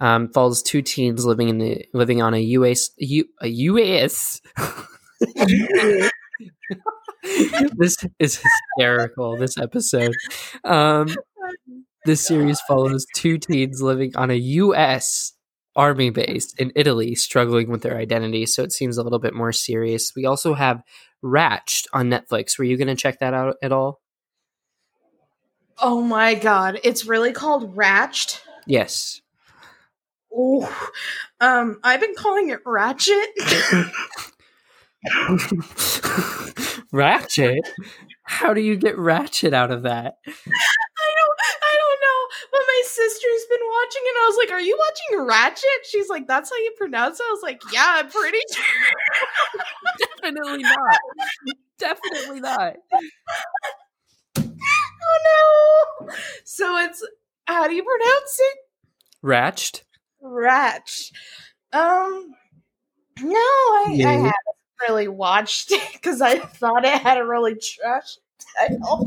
[0.00, 4.40] Um, follows two teens living in the living on a US U, a US.
[7.76, 8.40] this is
[8.76, 9.36] hysterical.
[9.36, 10.14] This episode.
[10.64, 11.08] Um,
[12.04, 15.34] this series follows two teens living on a U.S.
[15.76, 18.46] army base in Italy, struggling with their identity.
[18.46, 20.12] So it seems a little bit more serious.
[20.16, 20.82] We also have
[21.22, 22.58] Ratched on Netflix.
[22.58, 24.00] Were you going to check that out at all?
[25.80, 28.40] Oh my god, it's really called Ratched.
[28.66, 29.20] Yes.
[30.32, 30.66] Ooh.
[31.40, 33.28] Um, I've been calling it Ratchet.
[36.92, 37.60] Ratchet?
[38.24, 40.16] How do you get Ratchet out of that?
[40.26, 40.30] I
[41.16, 42.48] don't I don't know.
[42.52, 45.86] But my sister's been watching and I was like, Are you watching Ratchet?
[45.88, 47.26] She's like, That's how you pronounce it.
[47.28, 48.64] I was like, Yeah, I'm pretty sure.
[50.22, 50.98] Definitely not.
[51.78, 52.76] Definitely not.
[54.38, 56.08] oh no.
[56.44, 57.06] So it's
[57.46, 58.58] how do you pronounce it?
[59.24, 59.82] Ratched.
[60.20, 61.12] Ratch.
[61.72, 62.34] Um
[63.20, 64.08] no, I, Yeah.
[64.08, 64.34] I haven't
[64.88, 68.18] really watched it because I thought it had a really trash
[68.56, 69.04] title.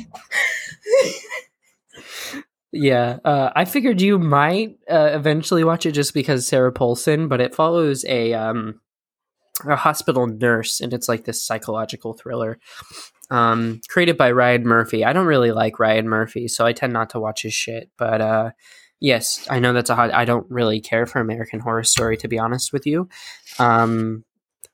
[2.73, 7.41] Yeah, uh, I figured you might uh, eventually watch it just because Sarah Paulson, but
[7.41, 8.79] it follows a um,
[9.65, 12.59] a hospital nurse, and it's like this psychological thriller,
[13.29, 15.03] um, created by Ryan Murphy.
[15.03, 17.89] I don't really like Ryan Murphy, so I tend not to watch his shit.
[17.97, 18.51] But uh,
[19.01, 20.13] yes, I know that's a hot.
[20.13, 23.09] I don't really care for American Horror Story, to be honest with you.
[23.59, 24.23] Um,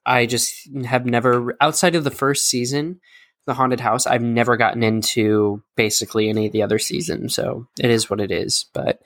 [0.06, 3.00] I just have never, outside of the first season,
[3.48, 7.90] the haunted house i've never gotten into basically any of the other seasons so it
[7.90, 9.00] is what it is but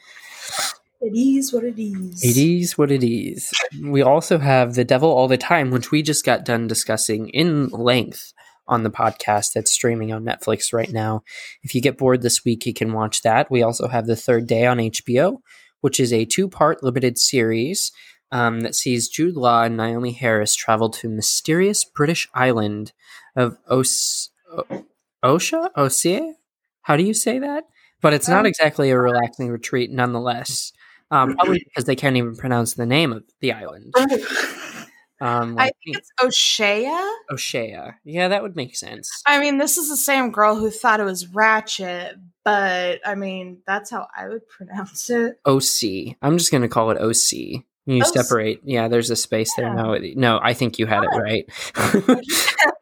[0.99, 2.23] It is what it is.
[2.23, 3.51] it is what it is
[3.83, 7.67] we also have the devil all the time which we just got done discussing in
[7.69, 8.33] length
[8.67, 11.23] on the podcast that's streaming on netflix right now
[11.63, 14.47] if you get bored this week you can watch that we also have the third
[14.47, 15.37] day on hbo
[15.81, 17.91] which is a two-part limited series
[18.33, 22.93] um, that sees Jude Law and Naomie Harris travel to mysterious British island
[23.35, 24.85] of Os- O-
[25.21, 25.69] Osha?
[25.73, 26.35] Osea?
[26.83, 27.65] How do you say that?
[27.99, 30.71] But it's not Um, exactly a relaxing retreat nonetheless.
[31.09, 33.93] Um, probably because they can't even pronounce the name of the island.
[35.21, 36.91] Um, I think it's O'Shea.
[37.31, 37.93] Oshea.
[38.03, 39.21] Yeah, that would make sense.
[39.27, 43.61] I mean, this is the same girl who thought it was Ratchet, but I mean,
[43.67, 45.39] that's how I would pronounce it.
[45.45, 46.17] OC.
[46.23, 47.63] I'm just going to call it OC.
[47.85, 48.07] You OC.
[48.07, 48.61] separate.
[48.63, 49.71] Yeah, there's a space there.
[49.73, 51.45] No, no, I think you had it right.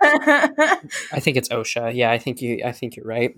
[1.11, 1.94] I think it's OSHA.
[1.94, 2.61] Yeah, I think you.
[2.66, 3.34] I think you're right.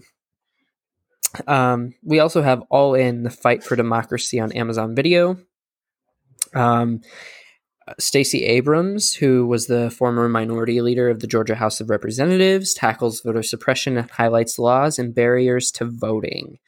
[1.47, 5.37] Um, we also have All In: The Fight for Democracy on Amazon Video.
[6.53, 7.01] Um,
[7.99, 13.21] Stacey Abrams, who was the former minority leader of the Georgia House of Representatives, tackles
[13.21, 16.59] voter suppression and highlights laws and barriers to voting.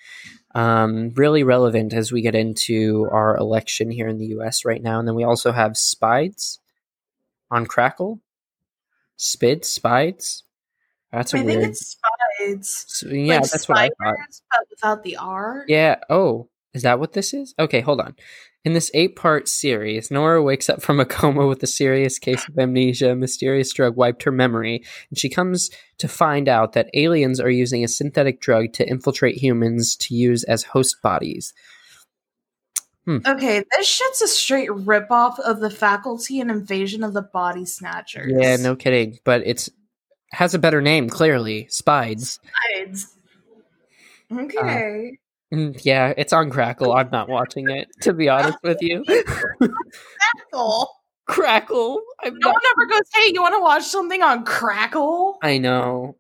[0.55, 4.65] Um, really relevant as we get into our election here in the U.S.
[4.65, 4.99] right now.
[4.99, 6.59] And then we also have Spides
[7.49, 8.19] on Crackle.
[9.17, 10.43] Spid, Spides.
[11.11, 11.69] That's a I think weird.
[11.69, 11.97] it's
[12.39, 12.85] Spides.
[12.87, 14.15] So, yeah, Like that's what I thought.
[14.51, 15.65] But without the R.
[15.67, 15.97] Yeah.
[16.09, 17.53] Oh, is that what this is?
[17.57, 18.15] Okay, hold on.
[18.65, 22.47] In this eight part series, Nora wakes up from a coma with a serious case
[22.47, 23.11] of amnesia.
[23.11, 27.49] A mysterious drug wiped her memory, and she comes to find out that aliens are
[27.49, 31.53] using a synthetic drug to infiltrate humans to use as host bodies.
[33.05, 38.31] Okay, this shit's a straight ripoff of the faculty and invasion of the body snatchers.
[38.33, 39.19] Yeah, no kidding.
[39.25, 39.69] But it's
[40.31, 41.67] has a better name, clearly.
[41.69, 42.39] Spides.
[42.75, 43.13] Spides.
[44.31, 44.57] Okay.
[44.57, 45.11] Mm,
[45.53, 46.93] Mm, yeah, it's on Crackle.
[46.93, 49.03] I'm not watching it, to be honest with you.
[49.59, 50.89] Crackle.
[51.27, 52.01] Crackle.
[52.23, 55.37] I'm No not one ever goes, hey, you want to watch something on Crackle?
[55.43, 56.17] I know.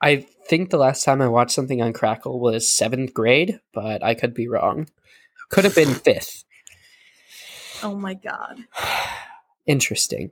[0.00, 4.14] I think the last time I watched something on Crackle was seventh grade, but I
[4.14, 4.88] could be wrong.
[5.50, 6.44] Could have been fifth.
[7.82, 8.64] Oh my god.
[9.66, 10.30] Interesting.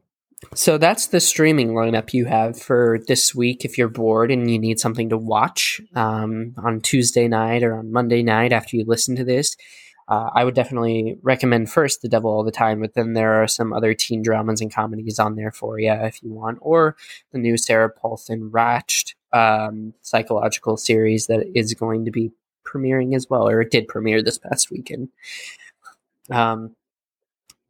[0.55, 3.65] So that's the streaming lineup you have for this week.
[3.65, 7.93] If you're bored and you need something to watch um, on Tuesday night or on
[7.93, 9.57] Monday night after you listen to this,
[10.09, 13.47] uh, I would definitely recommend first The Devil All the Time, but then there are
[13.47, 16.97] some other teen dramas and comedies on there for you if you want, or
[17.33, 22.33] the new Sarah Paulson Ratched um, psychological series that is going to be
[22.67, 25.11] premiering as well, or it did premiere this past weekend.
[26.29, 26.75] Um,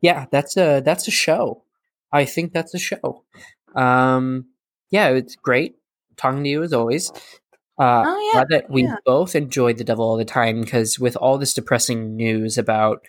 [0.01, 1.63] yeah, that's a that's a show.
[2.13, 3.25] I think that's a show.
[3.75, 4.47] Um,
[4.91, 5.77] yeah, it's great
[6.17, 7.11] talking to you as always.
[7.79, 8.97] Uh, Oh, yeah, glad that we yeah.
[9.07, 13.07] both enjoyed the devil all the time because with all this depressing news about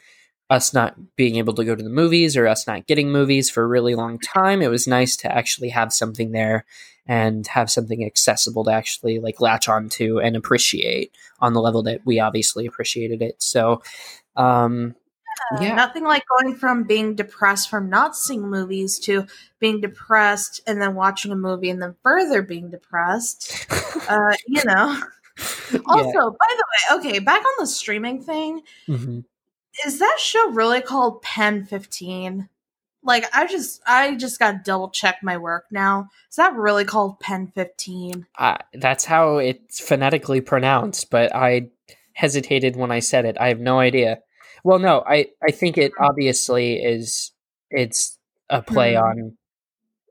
[0.49, 3.63] us not being able to go to the movies or us not getting movies for
[3.63, 6.65] a really long time, it was nice to actually have something there
[7.07, 12.01] and have something accessible to actually like latch onto and appreciate on the level that
[12.05, 13.41] we obviously appreciated it.
[13.41, 13.81] So,
[14.35, 14.95] um,
[15.59, 15.75] Yeah.
[15.75, 19.25] Nothing like going from being depressed from not seeing movies to
[19.59, 23.65] being depressed and then watching a movie and then further being depressed.
[24.09, 24.99] Uh, you know.
[25.85, 29.23] Also, by the way, okay, back on the streaming thing, Mhm.
[29.85, 32.49] is that show really called Pen 15?
[33.03, 36.09] Like I just I just got to double check my work now.
[36.29, 38.25] Is that really called Pen 15?
[38.37, 41.69] I, that's how it's phonetically pronounced, but I
[42.13, 43.37] hesitated when I said it.
[43.39, 44.19] I have no idea.
[44.63, 47.31] Well, no, I, I think it obviously is.
[47.69, 48.17] It's
[48.49, 49.01] a play Hmm.
[49.03, 49.37] on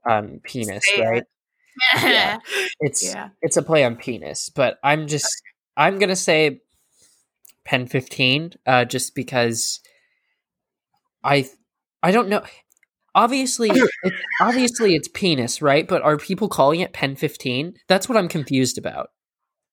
[0.06, 1.22] on penis, Say right?
[1.22, 2.40] it.
[2.80, 3.28] It's yeah.
[3.42, 5.42] it's a play on penis, but I'm just
[5.76, 6.60] I'm gonna say
[7.64, 9.80] Pen 15 uh, just because
[11.22, 11.48] I
[12.02, 12.42] I don't know.
[13.14, 15.86] Obviously, it's, obviously it's penis, right?
[15.86, 17.74] But are people calling it Pen 15?
[17.88, 19.08] That's what I'm confused about.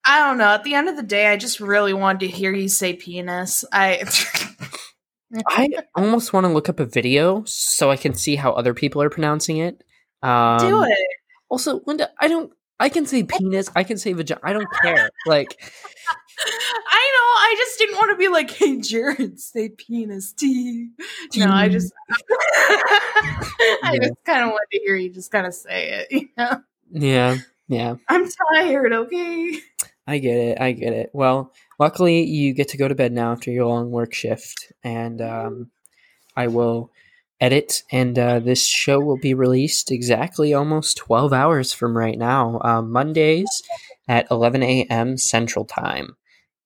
[0.06, 0.50] I don't know.
[0.54, 3.64] At the end of the day, I just really wanted to hear you say penis.
[3.72, 4.04] I
[5.48, 9.02] I almost want to look up a video so I can see how other people
[9.02, 9.84] are pronouncing it.
[10.24, 10.98] Um, do it.
[11.50, 12.52] Also, Linda, I don't.
[12.80, 13.70] I can say penis.
[13.76, 14.40] I can say vagina.
[14.44, 15.10] I don't care.
[15.26, 15.60] Like,
[16.40, 17.28] I know.
[17.40, 20.90] I just didn't want to be like, "Hey, Jared, say penis." T.
[21.36, 26.06] No, I just, I just kind of wanted to hear you just kind of say
[26.10, 26.12] it.
[26.12, 27.38] You know, yeah,
[27.68, 27.96] yeah.
[28.08, 28.94] I'm tired.
[28.94, 29.60] Okay.
[30.08, 30.62] I get it.
[30.62, 31.10] I get it.
[31.14, 35.22] Well, luckily you get to go to bed now after your long work shift, and
[35.22, 35.72] um,
[36.36, 36.92] I will
[37.40, 42.60] edit, and uh, this show will be released exactly almost twelve hours from right now,
[42.64, 43.64] um, Mondays
[44.08, 45.18] at eleven a.m.
[45.18, 46.16] Central Time.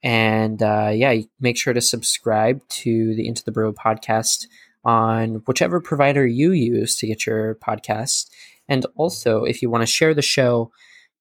[0.04, 4.48] And uh, yeah, make sure to subscribe to the Into the Burrow podcast
[4.84, 8.30] on whichever provider you use to get your podcast.
[8.68, 10.72] And also, if you want to share the show,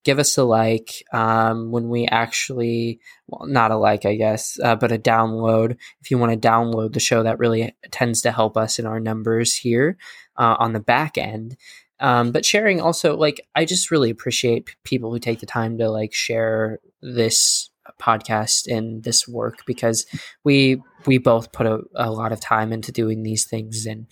[0.04, 4.76] give us a like um, when we actually well not a like i guess uh,
[4.76, 5.76] but a download.
[6.00, 9.00] If you want to download the show that really tends to help us in our
[9.00, 9.96] numbers here
[10.36, 11.56] uh, on the back end.
[11.98, 15.76] Um, but sharing also like i just really appreciate p- people who take the time
[15.78, 17.68] to like share this
[18.00, 20.06] podcast and this work because
[20.44, 24.06] we we both put a, a lot of time into doing these things and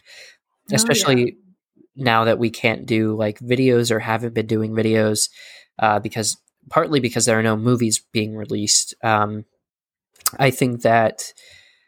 [0.70, 1.38] Oh, especially
[1.96, 5.30] now that we can't do like videos or haven't been doing videos
[5.78, 6.36] uh, because
[6.70, 8.94] partly because there are no movies being released.
[9.02, 9.44] Um,
[10.38, 11.32] I think that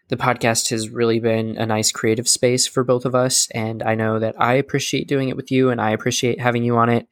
[0.09, 3.95] the podcast has really been a nice creative space for both of us, and I
[3.95, 7.07] know that I appreciate doing it with you, and I appreciate having you on it.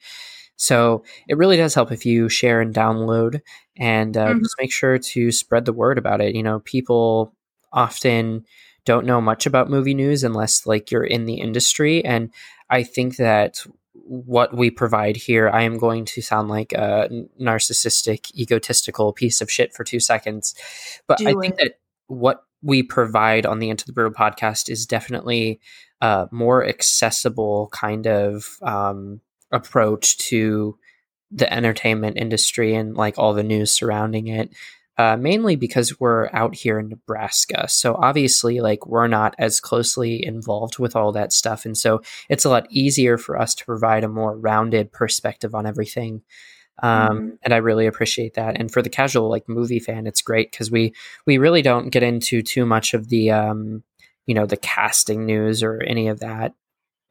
[0.56, 3.40] So it really does help if you share and download,
[3.76, 4.42] and uh, Mhm.
[4.42, 6.34] just make sure to spread the word about it.
[6.34, 7.34] You know, people
[7.72, 8.44] often
[8.84, 12.30] don't know much about movie news unless like you're in the industry, and
[12.70, 13.64] I think that
[14.08, 17.08] what we provide here, I am going to sound like a
[17.40, 20.54] narcissistic, egotistical piece of shit for two seconds.
[21.06, 21.74] But I Do think that
[22.06, 25.60] what we provide on the Into the Burrow podcast is definitely
[26.00, 29.20] a more accessible kind of um,
[29.52, 30.78] approach to
[31.30, 34.50] the entertainment industry and like all the news surrounding it.
[34.98, 37.68] Uh, mainly because we're out here in Nebraska.
[37.68, 41.64] So obviously, like, we're not as closely involved with all that stuff.
[41.64, 45.66] And so it's a lot easier for us to provide a more rounded perspective on
[45.66, 46.22] everything.
[46.82, 47.38] Um, Mhm.
[47.42, 48.58] and I really appreciate that.
[48.60, 50.94] And for the casual like movie fan, it's great because we
[51.26, 53.84] we really don't get into too much of the um,
[54.26, 56.54] you know the casting news or any of that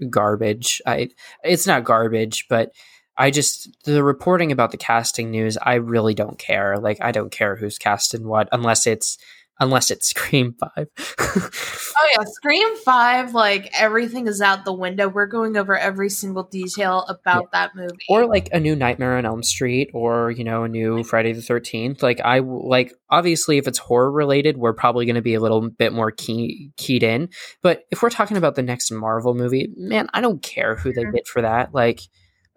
[0.10, 0.82] garbage.
[0.86, 1.10] I
[1.44, 2.72] it's not garbage, but
[3.18, 5.58] I just the reporting about the casting news.
[5.62, 6.78] I really don't care.
[6.78, 9.18] Like I don't care who's cast in what unless it's
[9.60, 10.88] unless it's Scream Five.
[11.20, 13.34] Oh yeah, Scream Five.
[13.34, 15.08] Like everything is out the window.
[15.08, 17.98] We're going over every single detail about that movie.
[18.10, 21.42] or like a new Nightmare on Elm Street, or you know, a new Friday the
[21.42, 22.04] Thirteenth.
[22.04, 25.70] Like I like obviously, if it's horror related, we're probably going to be a little
[25.70, 27.30] bit more key, keyed in.
[27.62, 31.04] But if we're talking about the next Marvel movie, man, I don't care who they
[31.06, 31.74] get for that.
[31.74, 32.02] Like,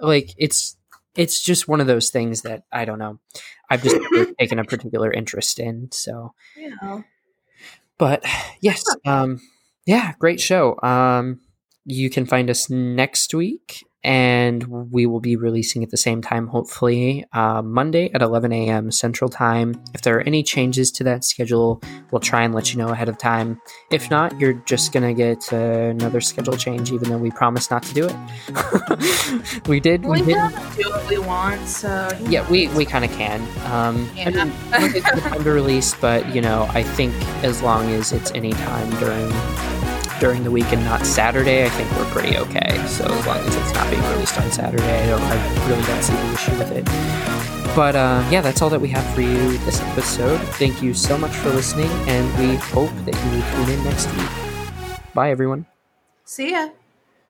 [0.00, 0.76] like it's
[1.16, 3.18] it's just one of those things that I don't know.
[3.68, 3.96] I've just
[4.38, 5.90] taken a particular interest in.
[5.92, 6.34] So,
[6.82, 7.04] know.
[7.98, 8.24] but
[8.60, 9.40] yes, um,
[9.86, 10.78] yeah, great show.
[10.82, 11.40] Um,
[11.84, 16.46] you can find us next week, and we will be releasing at the same time,
[16.46, 18.90] hopefully, uh, Monday at 11 a.m.
[18.90, 19.74] Central Time.
[19.94, 23.08] If there are any changes to that schedule, we'll try and let you know ahead
[23.08, 23.60] of time.
[23.90, 27.82] If not, you're just gonna get uh, another schedule change, even though we promised not
[27.84, 29.66] to do it.
[29.68, 30.04] we did.
[30.04, 30.36] We We did.
[30.36, 31.66] can do what we want.
[31.68, 33.40] So Yeah, we, we kind of can.
[33.70, 34.30] Um, I Yeah.
[34.44, 37.14] mean, Monday's the time to release, but you know, I think
[37.44, 39.28] as long as it's any time during
[40.20, 42.76] during the week and not Saturday, I think we're pretty okay.
[42.86, 46.02] So as long as it's not being released on Saturday, I don't, I really don't
[46.02, 46.84] see the issue with it.
[47.74, 50.38] But uh, yeah, that's all that we have for you this episode.
[50.58, 55.04] Thank you so much for listening, and we hope that you tune in next week.
[55.14, 55.66] Bye, everyone.
[56.24, 56.68] See ya.